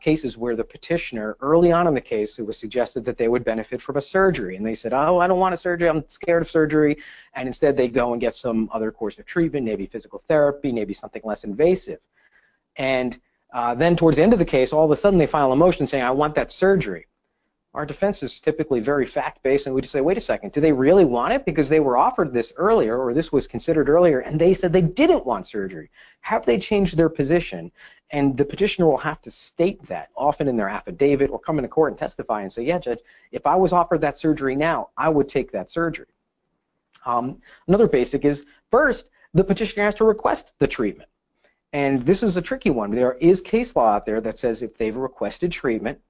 cases 0.00 0.36
where 0.36 0.56
the 0.56 0.64
petitioner, 0.64 1.36
early 1.40 1.72
on 1.72 1.86
in 1.86 1.94
the 1.94 2.00
case, 2.00 2.38
it 2.38 2.46
was 2.46 2.58
suggested 2.58 3.04
that 3.04 3.16
they 3.16 3.28
would 3.28 3.44
benefit 3.44 3.80
from 3.80 3.96
a 3.96 4.00
surgery. 4.00 4.56
And 4.56 4.64
they 4.64 4.74
said, 4.74 4.92
oh, 4.92 5.18
I 5.18 5.26
don't 5.26 5.38
want 5.38 5.54
a 5.54 5.56
surgery, 5.56 5.88
I'm 5.88 6.06
scared 6.08 6.42
of 6.42 6.50
surgery. 6.50 6.96
And 7.34 7.46
instead 7.46 7.76
they 7.76 7.88
go 7.88 8.12
and 8.12 8.20
get 8.20 8.34
some 8.34 8.68
other 8.72 8.90
course 8.90 9.18
of 9.18 9.26
treatment, 9.26 9.64
maybe 9.64 9.86
physical 9.86 10.22
therapy, 10.28 10.72
maybe 10.72 10.94
something 10.94 11.22
less 11.24 11.44
invasive. 11.44 12.00
And 12.76 13.18
uh, 13.52 13.74
then 13.74 13.96
towards 13.96 14.16
the 14.16 14.22
end 14.22 14.32
of 14.32 14.38
the 14.38 14.44
case, 14.44 14.72
all 14.72 14.84
of 14.84 14.90
a 14.90 14.96
sudden 14.96 15.18
they 15.18 15.26
file 15.26 15.52
a 15.52 15.56
motion 15.56 15.86
saying, 15.86 16.04
I 16.04 16.10
want 16.10 16.34
that 16.34 16.52
surgery. 16.52 17.06
Our 17.72 17.86
defense 17.86 18.22
is 18.24 18.40
typically 18.40 18.80
very 18.80 19.06
fact-based, 19.06 19.66
and 19.66 19.74
we 19.74 19.80
just 19.80 19.92
say, 19.92 20.00
wait 20.00 20.16
a 20.16 20.20
second, 20.20 20.50
do 20.52 20.60
they 20.60 20.72
really 20.72 21.04
want 21.04 21.32
it 21.32 21.44
because 21.44 21.68
they 21.68 21.78
were 21.78 21.96
offered 21.96 22.32
this 22.32 22.52
earlier, 22.56 22.98
or 22.98 23.14
this 23.14 23.30
was 23.30 23.46
considered 23.46 23.88
earlier, 23.88 24.20
and 24.20 24.40
they 24.40 24.52
said 24.52 24.72
they 24.72 24.82
didn't 24.82 25.24
want 25.24 25.46
surgery? 25.46 25.88
Have 26.20 26.44
they 26.44 26.58
changed 26.58 26.96
their 26.96 27.08
position? 27.08 27.70
And 28.10 28.36
the 28.36 28.44
petitioner 28.44 28.88
will 28.88 28.96
have 28.96 29.22
to 29.22 29.30
state 29.30 29.86
that, 29.86 30.08
often 30.16 30.48
in 30.48 30.56
their 30.56 30.68
affidavit, 30.68 31.30
or 31.30 31.38
come 31.38 31.58
into 31.58 31.68
court 31.68 31.92
and 31.92 31.98
testify 31.98 32.42
and 32.42 32.52
say, 32.52 32.64
yeah, 32.64 32.80
judge, 32.80 32.98
if 33.30 33.46
I 33.46 33.54
was 33.54 33.72
offered 33.72 34.00
that 34.00 34.18
surgery 34.18 34.56
now, 34.56 34.88
I 34.96 35.08
would 35.08 35.28
take 35.28 35.52
that 35.52 35.70
surgery. 35.70 36.06
Um, 37.06 37.40
another 37.68 37.86
basic 37.86 38.24
is, 38.24 38.46
first, 38.72 39.10
the 39.32 39.44
petitioner 39.44 39.84
has 39.84 39.94
to 39.96 40.04
request 40.04 40.54
the 40.58 40.66
treatment. 40.66 41.08
And 41.72 42.04
this 42.04 42.24
is 42.24 42.36
a 42.36 42.42
tricky 42.42 42.70
one. 42.70 42.90
There 42.90 43.16
is 43.20 43.40
case 43.40 43.76
law 43.76 43.94
out 43.94 44.06
there 44.06 44.20
that 44.22 44.38
says 44.38 44.60
if 44.62 44.76
they've 44.76 44.96
requested 44.96 45.52
treatment, 45.52 46.00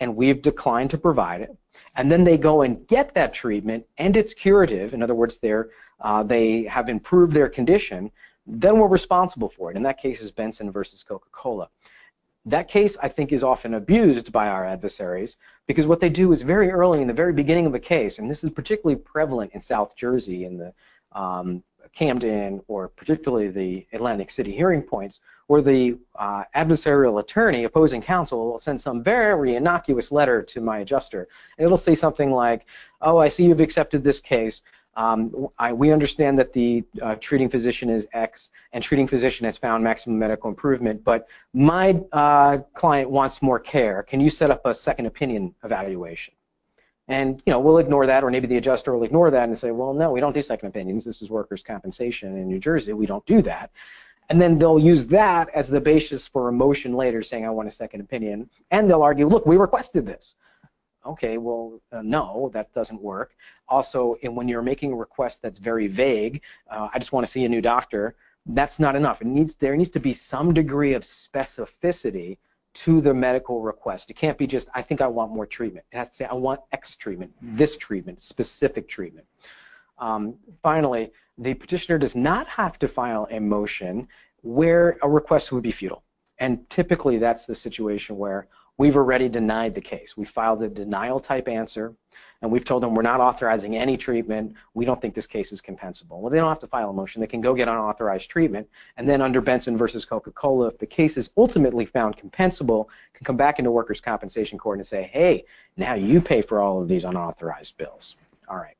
and 0.00 0.14
we've 0.14 0.42
declined 0.42 0.90
to 0.90 0.98
provide 0.98 1.40
it, 1.40 1.56
and 1.96 2.10
then 2.10 2.24
they 2.24 2.36
go 2.36 2.62
and 2.62 2.86
get 2.88 3.14
that 3.14 3.34
treatment 3.34 3.84
and 3.98 4.16
it's 4.16 4.34
curative, 4.34 4.94
in 4.94 5.02
other 5.02 5.14
words, 5.14 5.38
they're, 5.38 5.70
uh, 6.00 6.22
they 6.22 6.64
have 6.64 6.88
improved 6.88 7.32
their 7.32 7.48
condition, 7.48 8.10
then 8.46 8.78
we're 8.78 8.88
responsible 8.88 9.48
for 9.48 9.70
it. 9.70 9.76
In 9.76 9.82
that 9.82 9.98
case 9.98 10.20
is 10.20 10.30
Benson 10.30 10.70
versus 10.70 11.02
Coca-Cola. 11.02 11.68
That 12.44 12.68
case, 12.68 12.96
I 13.02 13.08
think, 13.08 13.32
is 13.32 13.42
often 13.42 13.74
abused 13.74 14.30
by 14.30 14.46
our 14.46 14.64
adversaries 14.64 15.36
because 15.66 15.88
what 15.88 15.98
they 15.98 16.08
do 16.08 16.32
is 16.32 16.42
very 16.42 16.70
early 16.70 17.00
in 17.00 17.08
the 17.08 17.12
very 17.12 17.32
beginning 17.32 17.66
of 17.66 17.74
a 17.74 17.80
case, 17.80 18.18
and 18.18 18.30
this 18.30 18.44
is 18.44 18.50
particularly 18.50 19.00
prevalent 19.00 19.50
in 19.52 19.60
South 19.60 19.96
Jersey 19.96 20.44
in 20.44 20.56
the 20.56 20.72
um, 21.10 21.64
Camden 21.92 22.60
or 22.68 22.88
particularly 22.88 23.48
the 23.48 23.86
Atlantic 23.92 24.30
City 24.30 24.54
hearing 24.54 24.82
points, 24.82 25.20
where 25.46 25.62
the 25.62 25.98
uh, 26.16 26.44
adversarial 26.54 27.20
attorney, 27.20 27.64
opposing 27.64 28.02
counsel, 28.02 28.52
will 28.52 28.58
send 28.58 28.80
some 28.80 29.02
very 29.02 29.56
innocuous 29.56 30.10
letter 30.10 30.42
to 30.42 30.60
my 30.60 30.78
adjuster. 30.78 31.28
And 31.56 31.64
it'll 31.64 31.78
say 31.78 31.94
something 31.94 32.30
like, 32.30 32.66
oh, 33.00 33.18
I 33.18 33.28
see 33.28 33.44
you've 33.44 33.60
accepted 33.60 34.02
this 34.02 34.20
case. 34.20 34.62
Um, 34.96 35.48
I, 35.58 35.74
we 35.74 35.92
understand 35.92 36.38
that 36.38 36.54
the 36.54 36.82
uh, 37.02 37.16
treating 37.16 37.50
physician 37.50 37.90
is 37.90 38.08
X 38.14 38.48
and 38.72 38.82
treating 38.82 39.06
physician 39.06 39.44
has 39.44 39.58
found 39.58 39.84
maximum 39.84 40.18
medical 40.18 40.48
improvement, 40.48 41.04
but 41.04 41.28
my 41.52 42.00
uh, 42.12 42.58
client 42.72 43.10
wants 43.10 43.42
more 43.42 43.58
care. 43.58 44.02
Can 44.02 44.20
you 44.20 44.30
set 44.30 44.50
up 44.50 44.64
a 44.64 44.74
second 44.74 45.04
opinion 45.04 45.54
evaluation? 45.64 46.32
And 47.08 47.40
you 47.46 47.52
know, 47.52 47.60
we'll 47.60 47.78
ignore 47.78 48.06
that, 48.06 48.24
or 48.24 48.30
maybe 48.30 48.48
the 48.48 48.56
adjuster 48.56 48.96
will 48.96 49.04
ignore 49.04 49.30
that 49.30 49.44
and 49.44 49.56
say, 49.56 49.70
well, 49.70 49.94
no, 49.94 50.10
we 50.10 50.20
don't 50.20 50.32
do 50.32 50.42
second 50.42 50.68
opinions. 50.68 51.04
This 51.04 51.22
is 51.22 51.30
workers' 51.30 51.62
compensation 51.62 52.36
in 52.36 52.48
New 52.48 52.58
Jersey. 52.58 52.92
We 52.92 53.06
don't 53.06 53.24
do 53.26 53.42
that. 53.42 53.70
And 54.28 54.40
then 54.40 54.58
they'll 54.58 54.78
use 54.78 55.06
that 55.06 55.48
as 55.50 55.68
the 55.68 55.80
basis 55.80 56.26
for 56.26 56.48
a 56.48 56.52
motion 56.52 56.94
later 56.94 57.22
saying, 57.22 57.46
I 57.46 57.50
want 57.50 57.68
a 57.68 57.72
second 57.72 58.00
opinion. 58.00 58.50
And 58.72 58.90
they'll 58.90 59.02
argue, 59.02 59.28
look, 59.28 59.46
we 59.46 59.56
requested 59.56 60.04
this. 60.04 60.34
Okay, 61.06 61.38
well, 61.38 61.80
uh, 61.92 62.02
no, 62.02 62.50
that 62.52 62.72
doesn't 62.72 63.00
work. 63.00 63.36
Also, 63.68 64.16
when 64.24 64.48
you're 64.48 64.62
making 64.62 64.92
a 64.92 64.96
request 64.96 65.40
that's 65.42 65.58
very 65.58 65.86
vague, 65.86 66.42
uh, 66.68 66.88
I 66.92 66.98
just 66.98 67.12
want 67.12 67.24
to 67.24 67.30
see 67.30 67.44
a 67.44 67.48
new 67.48 67.60
doctor, 67.60 68.16
that's 68.46 68.80
not 68.80 68.96
enough. 68.96 69.20
It 69.20 69.28
needs, 69.28 69.54
there 69.54 69.76
needs 69.76 69.90
to 69.90 70.00
be 70.00 70.12
some 70.12 70.52
degree 70.52 70.94
of 70.94 71.02
specificity 71.02 72.38
to 72.76 73.00
the 73.00 73.14
medical 73.14 73.62
request. 73.62 74.10
It 74.10 74.16
can't 74.16 74.36
be 74.36 74.46
just, 74.46 74.68
I 74.74 74.82
think 74.82 75.00
I 75.00 75.06
want 75.06 75.32
more 75.32 75.46
treatment. 75.46 75.86
It 75.92 75.96
has 75.96 76.10
to 76.10 76.16
say, 76.16 76.24
I 76.26 76.34
want 76.34 76.60
X 76.72 76.94
treatment, 76.94 77.32
this 77.40 77.76
treatment, 77.76 78.20
specific 78.20 78.86
treatment. 78.86 79.26
Um, 79.98 80.34
finally, 80.62 81.10
the 81.38 81.54
petitioner 81.54 81.96
does 81.98 82.14
not 82.14 82.46
have 82.48 82.78
to 82.80 82.88
file 82.88 83.26
a 83.30 83.40
motion 83.40 84.06
where 84.42 84.98
a 85.02 85.08
request 85.08 85.52
would 85.52 85.62
be 85.62 85.72
futile. 85.72 86.02
And 86.38 86.68
typically 86.68 87.16
that's 87.16 87.46
the 87.46 87.54
situation 87.54 88.18
where 88.18 88.46
we've 88.76 88.96
already 88.96 89.30
denied 89.30 89.72
the 89.72 89.80
case. 89.80 90.14
We 90.14 90.26
filed 90.26 90.62
a 90.62 90.68
denial 90.68 91.18
type 91.18 91.48
answer 91.48 91.94
and 92.42 92.50
we've 92.50 92.64
told 92.64 92.82
them 92.82 92.94
we're 92.94 93.02
not 93.02 93.20
authorizing 93.20 93.76
any 93.76 93.96
treatment. 93.96 94.54
We 94.74 94.84
don't 94.84 95.00
think 95.00 95.14
this 95.14 95.26
case 95.26 95.52
is 95.52 95.60
compensable. 95.60 96.20
Well, 96.20 96.30
they 96.30 96.38
don't 96.38 96.48
have 96.48 96.58
to 96.60 96.66
file 96.66 96.90
a 96.90 96.92
motion. 96.92 97.20
They 97.20 97.26
can 97.26 97.40
go 97.40 97.54
get 97.54 97.68
unauthorized 97.68 98.28
treatment, 98.28 98.68
and 98.96 99.08
then 99.08 99.22
under 99.22 99.40
Benson 99.40 99.76
versus 99.76 100.04
Coca-Cola, 100.04 100.68
if 100.68 100.78
the 100.78 100.86
case 100.86 101.16
is 101.16 101.30
ultimately 101.36 101.84
found 101.84 102.16
compensable, 102.16 102.86
can 103.14 103.24
come 103.24 103.36
back 103.36 103.58
into 103.58 103.70
workers' 103.70 104.00
compensation 104.00 104.58
court 104.58 104.78
and 104.78 104.86
say, 104.86 105.10
hey, 105.12 105.44
now 105.76 105.94
you 105.94 106.20
pay 106.20 106.42
for 106.42 106.60
all 106.60 106.80
of 106.80 106.88
these 106.88 107.04
unauthorized 107.04 107.76
bills. 107.76 108.16
All 108.48 108.56
right. 108.56 108.76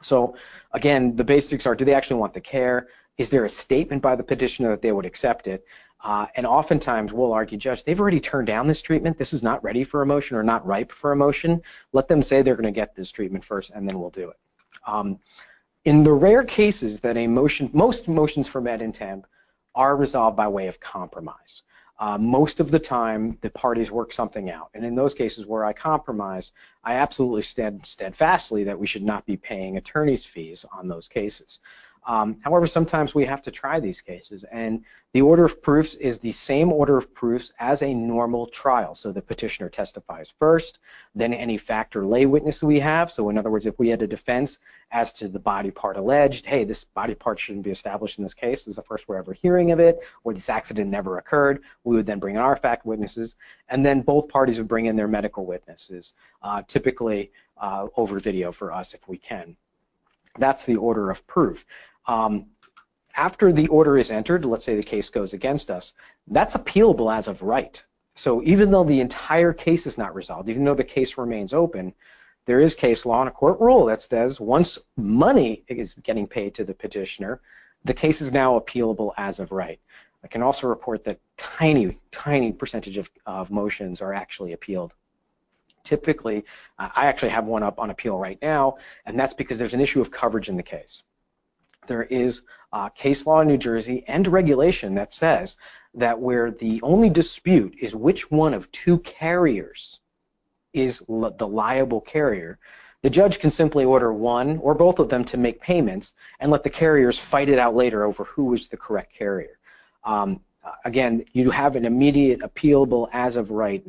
So 0.00 0.36
again, 0.72 1.16
the 1.16 1.24
basics 1.24 1.66
are: 1.66 1.74
do 1.74 1.84
they 1.84 1.94
actually 1.94 2.20
want 2.20 2.32
the 2.32 2.40
care? 2.40 2.88
Is 3.16 3.28
there 3.28 3.44
a 3.44 3.48
statement 3.48 4.00
by 4.00 4.14
the 4.14 4.22
petitioner 4.22 4.70
that 4.70 4.80
they 4.80 4.92
would 4.92 5.04
accept 5.04 5.48
it? 5.48 5.64
Uh, 6.00 6.26
and 6.36 6.46
oftentimes 6.46 7.12
we'll 7.12 7.32
argue, 7.32 7.58
Judge, 7.58 7.82
they've 7.84 8.00
already 8.00 8.20
turned 8.20 8.46
down 8.46 8.66
this 8.66 8.80
treatment. 8.80 9.18
This 9.18 9.32
is 9.32 9.42
not 9.42 9.62
ready 9.64 9.82
for 9.82 10.02
a 10.02 10.06
motion 10.06 10.36
or 10.36 10.42
not 10.42 10.64
ripe 10.64 10.92
for 10.92 11.12
a 11.12 11.16
motion. 11.16 11.60
Let 11.92 12.06
them 12.06 12.22
say 12.22 12.40
they're 12.40 12.54
going 12.54 12.64
to 12.64 12.70
get 12.70 12.94
this 12.94 13.10
treatment 13.10 13.44
first, 13.44 13.72
and 13.72 13.88
then 13.88 13.98
we'll 13.98 14.10
do 14.10 14.30
it. 14.30 14.36
Um, 14.86 15.18
in 15.84 16.04
the 16.04 16.12
rare 16.12 16.44
cases 16.44 17.00
that 17.00 17.16
a 17.16 17.26
motion, 17.26 17.70
most 17.72 18.08
motions 18.08 18.46
for 18.46 18.60
med 18.60 18.82
and 18.82 18.94
temp 18.94 19.26
are 19.74 19.96
resolved 19.96 20.36
by 20.36 20.46
way 20.46 20.66
of 20.68 20.78
compromise. 20.80 21.62
Uh, 22.00 22.16
most 22.16 22.60
of 22.60 22.70
the 22.70 22.78
time, 22.78 23.36
the 23.40 23.50
parties 23.50 23.90
work 23.90 24.12
something 24.12 24.50
out. 24.50 24.70
And 24.74 24.84
in 24.84 24.94
those 24.94 25.14
cases 25.14 25.46
where 25.46 25.64
I 25.64 25.72
compromise, 25.72 26.52
I 26.84 26.94
absolutely 26.94 27.42
stand 27.42 27.84
steadfastly 27.84 28.62
that 28.64 28.78
we 28.78 28.86
should 28.86 29.02
not 29.02 29.26
be 29.26 29.36
paying 29.36 29.76
attorney's 29.76 30.24
fees 30.24 30.64
on 30.72 30.86
those 30.86 31.08
cases. 31.08 31.58
Um, 32.06 32.38
however, 32.42 32.66
sometimes 32.66 33.14
we 33.14 33.24
have 33.26 33.42
to 33.42 33.50
try 33.50 33.80
these 33.80 34.00
cases, 34.00 34.44
and 34.50 34.84
the 35.12 35.22
order 35.22 35.44
of 35.44 35.62
proofs 35.62 35.94
is 35.94 36.18
the 36.18 36.32
same 36.32 36.72
order 36.72 36.96
of 36.96 37.12
proofs 37.14 37.52
as 37.58 37.82
a 37.82 37.94
normal 37.94 38.46
trial. 38.46 38.94
So 38.94 39.10
the 39.10 39.22
petitioner 39.22 39.68
testifies 39.68 40.32
first, 40.38 40.78
then 41.14 41.32
any 41.32 41.56
fact 41.56 41.96
or 41.96 42.06
lay 42.06 42.26
witness 42.26 42.62
we 42.62 42.78
have. 42.80 43.10
So 43.10 43.28
in 43.30 43.38
other 43.38 43.50
words, 43.50 43.66
if 43.66 43.78
we 43.78 43.88
had 43.88 44.02
a 44.02 44.06
defense 44.06 44.58
as 44.90 45.12
to 45.14 45.28
the 45.28 45.38
body 45.38 45.70
part 45.70 45.96
alleged, 45.96 46.44
hey, 46.44 46.64
this 46.64 46.84
body 46.84 47.14
part 47.14 47.40
shouldn't 47.40 47.64
be 47.64 47.70
established 47.70 48.18
in 48.18 48.24
this 48.24 48.34
case, 48.34 48.64
this 48.64 48.68
is 48.68 48.76
the 48.76 48.82
first 48.82 49.08
we're 49.08 49.16
ever 49.16 49.32
hearing 49.32 49.70
of 49.70 49.80
it, 49.80 49.98
or 50.24 50.34
this 50.34 50.48
accident 50.48 50.90
never 50.90 51.18
occurred, 51.18 51.62
we 51.84 51.96
would 51.96 52.06
then 52.06 52.18
bring 52.18 52.34
in 52.34 52.40
our 52.40 52.56
fact 52.56 52.84
witnesses, 52.84 53.36
and 53.68 53.84
then 53.84 54.02
both 54.02 54.28
parties 54.28 54.58
would 54.58 54.68
bring 54.68 54.86
in 54.86 54.96
their 54.96 55.08
medical 55.08 55.46
witnesses, 55.46 56.12
uh, 56.42 56.62
typically 56.68 57.30
uh, 57.58 57.86
over 57.96 58.18
video 58.18 58.52
for 58.52 58.72
us 58.72 58.94
if 58.94 59.08
we 59.08 59.18
can. 59.18 59.56
That's 60.38 60.64
the 60.64 60.76
order 60.76 61.10
of 61.10 61.26
proof. 61.26 61.64
Um, 62.06 62.46
after 63.16 63.52
the 63.52 63.66
order 63.68 63.98
is 63.98 64.10
entered, 64.10 64.44
let's 64.44 64.64
say 64.64 64.76
the 64.76 64.82
case 64.82 65.08
goes 65.08 65.32
against 65.32 65.70
us, 65.70 65.92
that's 66.28 66.54
appealable 66.54 67.14
as 67.14 67.26
of 67.26 67.42
right. 67.42 67.82
So 68.14 68.42
even 68.44 68.70
though 68.70 68.84
the 68.84 69.00
entire 69.00 69.52
case 69.52 69.86
is 69.86 69.98
not 69.98 70.14
resolved, 70.14 70.48
even 70.48 70.64
though 70.64 70.74
the 70.74 70.84
case 70.84 71.18
remains 71.18 71.52
open, 71.52 71.94
there 72.46 72.60
is 72.60 72.74
case 72.74 73.04
law 73.04 73.20
and 73.20 73.28
a 73.28 73.32
court 73.32 73.60
rule 73.60 73.84
that 73.86 74.02
says 74.02 74.40
once 74.40 74.78
money 74.96 75.64
is 75.68 75.94
getting 76.02 76.26
paid 76.26 76.54
to 76.54 76.64
the 76.64 76.74
petitioner, 76.74 77.40
the 77.84 77.94
case 77.94 78.20
is 78.20 78.32
now 78.32 78.58
appealable 78.58 79.12
as 79.16 79.38
of 79.38 79.52
right. 79.52 79.78
I 80.24 80.28
can 80.28 80.42
also 80.42 80.66
report 80.66 81.04
that 81.04 81.20
tiny, 81.36 81.98
tiny 82.10 82.52
percentage 82.52 82.98
of, 82.98 83.10
of 83.26 83.50
motions 83.50 84.00
are 84.00 84.14
actually 84.14 84.52
appealed. 84.52 84.94
Typically, 85.88 86.44
I 86.78 87.06
actually 87.06 87.30
have 87.30 87.46
one 87.46 87.62
up 87.62 87.78
on 87.78 87.90
appeal 87.90 88.18
right 88.18 88.38
now, 88.42 88.76
and 89.06 89.18
that's 89.18 89.34
because 89.34 89.56
there's 89.58 89.74
an 89.74 89.80
issue 89.80 90.02
of 90.02 90.10
coverage 90.10 90.48
in 90.48 90.56
the 90.56 90.62
case 90.62 91.02
there 91.88 92.04
is 92.04 92.42
uh, 92.72 92.88
case 92.90 93.26
law 93.26 93.40
in 93.40 93.48
New 93.48 93.56
Jersey 93.56 94.04
and 94.06 94.26
regulation 94.28 94.94
that 94.94 95.12
says 95.12 95.56
that 95.94 96.20
where 96.20 96.50
the 96.50 96.80
only 96.82 97.10
dispute 97.10 97.74
is 97.80 97.94
which 97.94 98.30
one 98.30 98.54
of 98.54 98.70
two 98.70 98.98
carriers 98.98 99.98
is 100.74 101.02
li 101.08 101.30
the 101.38 101.48
liable 101.48 102.02
carrier, 102.02 102.58
the 103.02 103.10
judge 103.10 103.38
can 103.38 103.50
simply 103.50 103.84
order 103.84 104.12
one 104.12 104.58
or 104.58 104.74
both 104.74 104.98
of 104.98 105.08
them 105.08 105.24
to 105.24 105.38
make 105.38 105.60
payments 105.60 106.14
and 106.40 106.50
let 106.50 106.62
the 106.62 106.70
carriers 106.70 107.18
fight 107.18 107.48
it 107.48 107.58
out 107.58 107.74
later 107.74 108.04
over 108.04 108.24
who 108.24 108.52
is 108.52 108.68
the 108.68 108.76
correct 108.76 109.14
carrier. 109.14 109.58
Um, 110.04 110.40
again, 110.84 111.24
you 111.32 111.50
have 111.50 111.74
an 111.74 111.86
immediate 111.86 112.40
appealable 112.40 113.08
as 113.12 113.36
of 113.36 113.50
right 113.50 113.84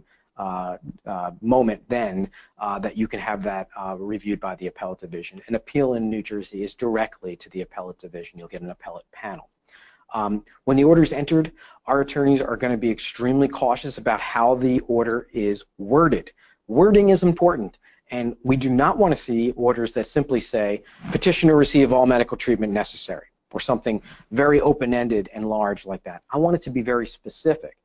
moment 1.42 1.82
then 1.90 2.30
uh, 2.60 2.80
that 2.80 2.98
you 2.98 3.08
can 3.08 3.20
have 3.20 3.44
that 3.44 3.68
reviewed 3.98 4.40
by 4.40 4.56
the 4.56 4.68
appellate 4.68 5.00
division. 5.00 5.42
An 5.48 5.56
appeal 5.56 5.96
in 5.96 6.10
New 6.10 6.24
Jersey 6.24 6.64
is 6.64 6.76
directly 6.76 7.36
to 7.36 7.50
the 7.50 7.62
appellate 7.62 8.00
division. 8.00 8.40
You'll 8.40 8.48
get 8.48 8.62
an 8.62 8.70
appellate 8.72 9.06
panel. 9.12 9.50
Um, 10.12 10.44
when 10.64 10.76
the 10.76 10.84
order 10.84 11.04
is 11.04 11.14
entered, 11.14 11.52
our 11.86 12.02
attorneys 12.02 12.42
are 12.42 12.58
going 12.58 12.72
to 12.72 12.78
be 12.78 12.90
extremely 12.90 13.48
cautious 13.48 14.00
about 14.00 14.20
how 14.20 14.56
the 14.56 14.80
order 14.88 15.28
is 15.34 15.66
worded. 15.78 16.32
Wording 16.68 17.10
is 17.10 17.22
important, 17.22 17.78
and 18.10 18.36
we 18.44 18.58
do 18.58 18.72
not 18.72 18.98
want 18.98 19.16
to 19.16 19.22
see 19.22 19.52
orders 19.52 19.94
that 19.94 20.08
simply 20.08 20.40
say, 20.40 20.82
petitioner 21.12 21.56
receive 21.56 21.94
all 21.94 22.08
medical 22.08 22.38
treatment 22.38 22.74
necessary, 22.74 23.28
or 23.52 23.60
something 23.60 24.02
very 24.32 24.60
open-ended 24.62 25.30
and 25.32 25.48
large 25.48 25.86
like 25.86 26.04
that. 26.06 26.24
I 26.32 26.38
want 26.38 26.56
it 26.56 26.64
to 26.64 26.72
be 26.72 26.82
very 26.82 27.06
specific. 27.06 27.78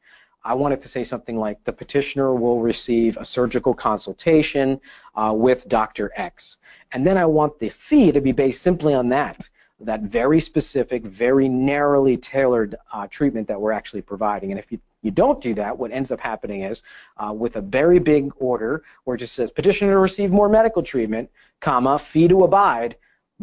I 0.44 0.54
wanted 0.54 0.80
to 0.82 0.88
say 0.88 1.04
something 1.04 1.38
like 1.38 1.62
the 1.64 1.72
petitioner 1.72 2.34
will 2.34 2.60
receive 2.60 3.16
a 3.16 3.24
surgical 3.24 3.72
consultation 3.72 4.80
uh, 5.14 5.32
with 5.34 5.68
Dr. 5.68 6.12
X. 6.16 6.58
And 6.92 7.06
then 7.06 7.16
I 7.16 7.24
want 7.24 7.58
the 7.58 7.70
fee 7.70 8.12
to 8.12 8.20
be 8.20 8.32
based 8.32 8.62
simply 8.62 8.92
on 8.94 9.08
that, 9.08 9.48
that 9.80 10.02
very 10.02 10.40
specific, 10.40 11.04
very 11.04 11.48
narrowly 11.48 12.16
tailored 12.16 12.76
uh, 12.92 13.06
treatment 13.06 13.48
that 13.48 13.60
we're 13.60 13.72
actually 13.72 14.02
providing. 14.02 14.50
And 14.50 14.58
if 14.58 14.70
you 14.70 14.78
you 15.04 15.10
don't 15.10 15.42
do 15.42 15.52
that, 15.52 15.76
what 15.76 15.92
ends 15.92 16.10
up 16.10 16.18
happening 16.18 16.62
is 16.62 16.80
uh, 17.18 17.30
with 17.30 17.56
a 17.56 17.60
very 17.60 17.98
big 17.98 18.32
order 18.38 18.82
where 19.04 19.16
it 19.16 19.18
just 19.18 19.34
says 19.34 19.50
petitioner 19.50 19.92
to 19.92 19.98
receive 19.98 20.32
more 20.32 20.48
medical 20.48 20.82
treatment, 20.82 21.30
comma, 21.60 21.98
fee 21.98 22.26
to 22.26 22.44
abide, 22.44 22.96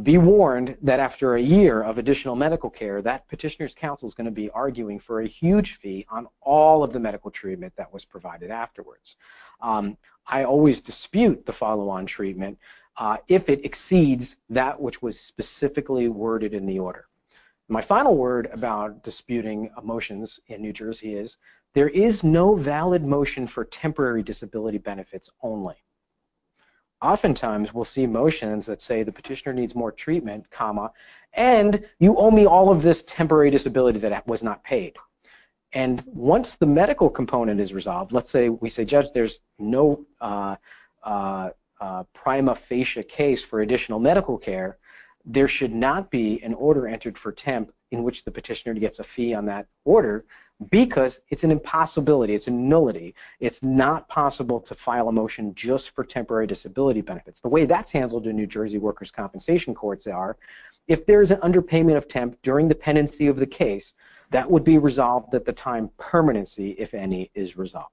be 0.04 0.18
warned 0.18 0.78
that 0.82 1.00
after 1.00 1.36
a 1.36 1.42
year 1.42 1.84
of 1.84 1.98
additional 1.98 2.36
medical 2.36 2.70
care, 2.70 3.02
that 3.02 3.28
petitioner's 3.28 3.76
counsel 3.76 4.08
is 4.08 4.14
going 4.14 4.26
to 4.26 4.32
be 4.32 4.50
arguing 4.52 5.00
for 5.00 5.22
a 5.22 5.28
huge 5.28 5.76
fee 5.76 6.06
on 6.10 6.28
all 6.40 6.82
of 6.82 6.94
the 6.94 7.00
medical 7.00 7.30
treatment 7.30 7.74
that 7.76 7.92
was 7.92 8.06
provided 8.06 8.52
afterwards. 8.52 9.18
Um, 9.62 9.98
I 10.26 10.46
always 10.46 10.80
dispute 10.80 11.46
the 11.46 11.52
follow-on 11.52 12.06
treatment 12.06 12.58
uh, 12.98 13.18
if 13.28 13.50
it 13.50 13.66
exceeds 13.66 14.38
that 14.50 14.80
which 14.80 15.02
was 15.02 15.20
specifically 15.20 16.08
worded 16.08 16.54
in 16.54 16.66
the 16.66 16.80
order. 16.80 17.08
My 17.68 17.82
final 17.82 18.16
word 18.16 18.50
about 18.54 19.04
disputing 19.04 19.72
motions 19.84 20.40
in 20.48 20.62
New 20.62 20.74
Jersey 20.74 21.16
is 21.16 21.38
there 21.74 21.90
is 21.90 22.24
no 22.24 22.56
valid 22.56 23.04
motion 23.04 23.48
for 23.48 23.66
temporary 23.66 24.24
disability 24.24 24.78
benefits 24.78 25.30
only. 25.42 25.76
Oftentimes 27.02 27.74
we'll 27.74 27.86
see 27.86 28.06
motions 28.06 28.66
that 28.68 28.82
say 28.82 29.04
the 29.04 29.12
petitioner 29.12 29.54
needs 29.54 29.74
more 29.74 29.92
treatment, 29.92 30.50
comma, 30.52 30.92
and 31.34 31.84
you 32.00 32.16
owe 32.18 32.32
me 32.32 32.46
all 32.46 32.70
of 32.70 32.84
this 32.84 33.04
temporary 33.08 33.50
disability 33.50 34.00
that 34.00 34.28
was 34.28 34.44
not 34.44 34.64
paid. 34.64 34.96
And 35.74 36.04
once 36.06 36.56
the 36.56 36.66
medical 36.66 37.10
component 37.10 37.60
is 37.60 37.74
resolved, 37.74 38.12
let's 38.12 38.30
say 38.30 38.50
we 38.50 38.70
say, 38.70 38.86
Judge, 38.86 39.08
there's 39.14 39.40
no 39.58 40.06
uh, 40.20 40.58
uh, 41.04 41.52
uh, 41.80 42.04
prima 42.14 42.54
facie 42.54 43.04
case 43.04 43.44
for 43.44 43.62
additional 43.62 44.00
medical 44.00 44.38
care, 44.38 44.78
there 45.26 45.48
should 45.48 45.74
not 45.74 46.12
be 46.12 46.42
an 46.44 46.54
order 46.54 46.88
entered 46.88 47.18
for 47.18 47.32
temp 47.32 47.72
in 47.92 48.04
which 48.04 48.24
the 48.26 48.32
petitioner 48.32 48.74
gets 48.74 49.00
a 49.00 49.04
fee 49.04 49.34
on 49.34 49.46
that 49.46 49.68
order 49.86 50.26
because 50.70 51.22
it's 51.30 51.44
an 51.44 51.52
impossibility, 51.52 52.34
it's 52.34 52.48
a 52.48 52.52
nullity. 52.52 53.16
It's 53.40 53.64
not 53.64 54.08
possible 54.10 54.60
to 54.60 54.76
file 54.76 55.10
a 55.10 55.12
motion 55.12 55.56
just 55.56 55.92
for 55.92 56.04
temporary 56.04 56.48
disability 56.48 57.02
benefits. 57.02 57.40
The 57.40 57.50
way 57.50 57.66
that's 57.66 57.92
handled 57.92 58.28
in 58.28 58.36
New 58.36 58.48
Jersey 58.48 58.78
workers' 58.78 59.12
compensation 59.12 59.74
courts 59.74 60.08
are, 60.08 60.38
if 60.88 61.06
there's 61.06 61.32
an 61.32 61.40
underpayment 61.40 61.98
of 61.98 62.08
temp 62.08 62.38
during 62.44 62.68
the 62.68 62.76
pendency 62.76 63.28
of 63.28 63.38
the 63.38 63.48
case, 63.48 63.94
that 64.30 64.50
would 64.50 64.64
be 64.64 64.78
resolved 64.78 65.34
at 65.36 65.46
the 65.46 65.54
time 65.54 65.90
permanency, 65.98 66.72
if 66.72 66.94
any, 66.94 67.32
is 67.34 67.58
resolved. 67.58 67.90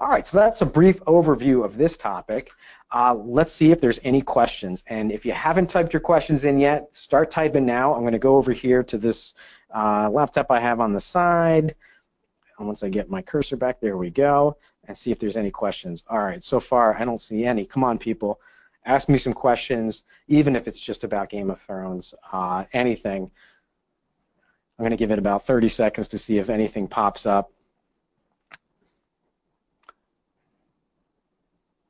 All 0.00 0.08
right, 0.08 0.26
so 0.26 0.36
that's 0.36 0.62
a 0.62 0.66
brief 0.66 0.98
overview 1.04 1.64
of 1.64 1.76
this 1.76 1.96
topic. 1.96 2.50
Uh, 2.90 3.14
let's 3.14 3.52
see 3.52 3.70
if 3.70 3.80
there's 3.80 4.00
any 4.02 4.20
questions. 4.20 4.82
And 4.88 5.12
if 5.12 5.24
you 5.24 5.32
haven't 5.32 5.70
typed 5.70 5.92
your 5.92 6.00
questions 6.00 6.44
in 6.44 6.58
yet, 6.58 6.88
start 6.94 7.30
typing 7.30 7.64
now. 7.64 7.94
I'm 7.94 8.00
going 8.00 8.12
to 8.12 8.18
go 8.18 8.36
over 8.36 8.52
here 8.52 8.82
to 8.82 8.98
this 8.98 9.34
uh, 9.74 10.10
laptop 10.10 10.50
I 10.50 10.60
have 10.60 10.80
on 10.80 10.92
the 10.92 11.00
side. 11.00 11.74
And 12.58 12.66
once 12.66 12.82
I 12.82 12.88
get 12.88 13.10
my 13.10 13.22
cursor 13.22 13.56
back, 13.56 13.80
there 13.80 13.96
we 13.96 14.10
go, 14.10 14.56
and 14.86 14.96
see 14.96 15.10
if 15.10 15.18
there's 15.18 15.36
any 15.36 15.50
questions. 15.50 16.04
All 16.08 16.20
right, 16.20 16.42
so 16.42 16.60
far 16.60 16.94
I 16.94 17.04
don't 17.04 17.20
see 17.20 17.44
any. 17.44 17.64
Come 17.64 17.84
on, 17.84 17.98
people. 17.98 18.40
Ask 18.84 19.08
me 19.08 19.18
some 19.18 19.32
questions, 19.32 20.04
even 20.28 20.56
if 20.56 20.66
it's 20.66 20.80
just 20.80 21.04
about 21.04 21.28
Game 21.28 21.50
of 21.50 21.60
Thrones, 21.60 22.14
uh, 22.32 22.64
anything. 22.72 23.30
I'm 24.78 24.82
going 24.82 24.90
to 24.90 24.96
give 24.96 25.12
it 25.12 25.18
about 25.18 25.46
30 25.46 25.68
seconds 25.68 26.08
to 26.08 26.18
see 26.18 26.38
if 26.38 26.50
anything 26.50 26.88
pops 26.88 27.26
up. 27.26 27.52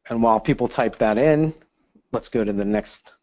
And 0.08 0.22
while 0.22 0.40
people 0.40 0.68
type 0.68 0.96
that 0.96 1.16
in, 1.16 1.54
let's 2.12 2.28
go 2.28 2.44
to 2.44 2.52
the 2.52 2.64
next. 2.64 3.14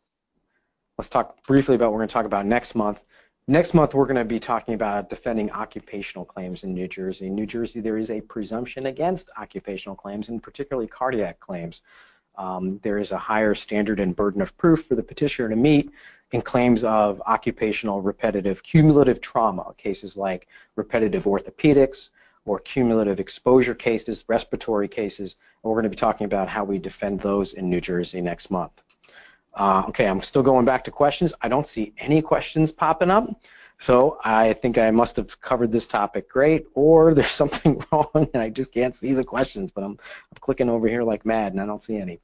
Let's 0.98 1.10
talk 1.10 1.46
briefly 1.46 1.76
about 1.76 1.88
what 1.88 1.94
we're 1.94 2.00
going 2.00 2.10
to 2.10 2.14
talk 2.14 2.26
about 2.26 2.46
next 2.46 2.74
month. 2.74 3.02
Next 3.50 3.74
month, 3.74 3.96
we're 3.96 4.06
going 4.06 4.16
to 4.16 4.24
be 4.24 4.40
talking 4.40 4.76
about 4.76 5.10
defending 5.10 5.50
occupational 5.50 6.24
claims 6.24 6.64
in 6.64 6.72
New 6.72 6.88
Jersey. 6.88 7.26
In 7.26 7.34
New 7.34 7.48
Jersey, 7.48 7.82
there 7.82 7.98
is 7.98 8.12
a 8.12 8.22
presumption 8.22 8.86
against 8.86 9.32
occupational 9.40 9.96
claims, 9.96 10.30
and 10.30 10.44
particularly 10.44 10.86
cardiac 10.86 11.40
claims. 11.40 11.82
Um, 12.38 12.80
there 12.84 13.00
is 13.00 13.12
a 13.12 13.18
higher 13.18 13.56
standard 13.56 14.00
and 14.00 14.16
burden 14.16 14.44
of 14.44 14.56
proof 14.56 14.86
for 14.86 14.94
the 14.94 15.02
petitioner 15.02 15.50
to 15.50 15.56
meet 15.56 15.90
in 16.32 16.44
claims 16.44 16.84
of 16.84 17.24
occupational 17.26 18.04
repetitive 18.04 18.62
cumulative 18.62 19.20
trauma, 19.20 19.74
cases 19.80 20.16
like 20.16 20.48
repetitive 20.76 21.24
orthopedics, 21.24 22.12
or 22.46 22.60
cumulative 22.60 23.20
exposure 23.20 23.74
cases, 23.74 24.26
respiratory 24.28 24.88
cases, 24.88 25.38
and 25.64 25.72
we're 25.72 25.76
going 25.76 25.86
to 25.86 25.90
be 25.90 25.96
talking 25.96 26.26
about 26.26 26.50
how 26.50 26.64
we 26.64 26.78
defend 26.78 27.20
those 27.20 27.56
in 27.56 27.68
New 27.68 27.82
Jersey 27.82 28.22
next 28.22 28.52
month. 28.52 28.84
Uh, 29.54 29.84
okay, 29.88 30.08
I'm 30.08 30.22
still 30.22 30.44
going 30.44 30.66
back 30.66 30.84
to 30.86 30.92
questions. 30.92 31.34
I 31.42 31.48
don't 31.48 31.68
see 31.68 31.94
any 31.98 32.22
questions 32.22 32.72
popping 32.72 33.10
up, 33.10 33.30
so 33.78 34.20
I 34.24 34.54
think 34.54 34.78
I 34.78 34.92
must 34.92 35.16
have 35.16 35.40
covered 35.42 35.72
this 35.72 35.88
topic 35.88 36.30
great, 36.30 36.68
or 36.74 37.14
there's 37.16 37.32
something 37.32 37.84
wrong 37.92 38.10
and 38.14 38.42
I 38.42 38.50
just 38.50 38.72
can't 38.74 38.96
see 38.96 39.14
the 39.14 39.24
questions, 39.24 39.72
but 39.72 39.84
I'm, 39.84 39.92
I'm 39.92 40.38
clicking 40.40 40.70
over 40.70 40.88
here 40.88 41.04
like 41.04 41.26
mad 41.26 41.54
and 41.54 41.62
I 41.62 41.66
don't 41.66 41.84
see 41.84 41.98
any. 41.98 42.20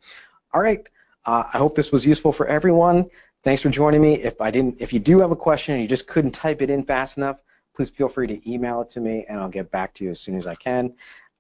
All 0.54 0.62
right, 0.62 0.88
uh, 1.26 1.44
I 1.54 1.58
hope 1.58 1.76
this 1.76 1.92
was 1.92 2.06
useful 2.06 2.32
for 2.32 2.48
everyone. 2.48 3.10
Thanks 3.44 3.62
for 3.62 3.70
joining 3.70 4.02
me. 4.02 4.16
If 4.22 4.42
I 4.42 4.50
didn't, 4.50 4.78
if 4.80 4.92
you 4.92 5.00
do 5.00 5.20
have 5.20 5.32
a 5.32 5.36
question 5.36 5.76
and 5.76 5.82
you 5.82 5.88
just 5.88 6.08
couldn't 6.08 6.32
type 6.32 6.62
it 6.62 6.70
in 6.70 6.84
fast 6.84 7.18
enough, 7.18 7.44
please 7.76 7.90
feel 7.90 8.10
free 8.10 8.28
to 8.28 8.52
email 8.52 8.82
it 8.82 8.90
to 8.90 9.00
me 9.00 9.26
and 9.30 9.40
I'll 9.40 9.50
get 9.50 9.70
back 9.70 9.94
to 9.96 10.04
you 10.04 10.12
as 10.12 10.20
soon 10.20 10.38
as 10.38 10.48
I 10.48 10.56
can. 10.56 10.94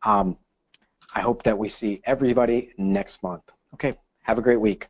Um, 0.03 0.37
I 1.15 1.21
hope 1.21 1.43
that 1.43 1.57
we 1.57 1.69
see 1.69 2.01
everybody 2.05 2.73
next 2.77 3.23
month. 3.23 3.43
Okay, 3.73 3.97
have 4.23 4.37
a 4.37 4.41
great 4.41 4.59
week. 4.59 4.87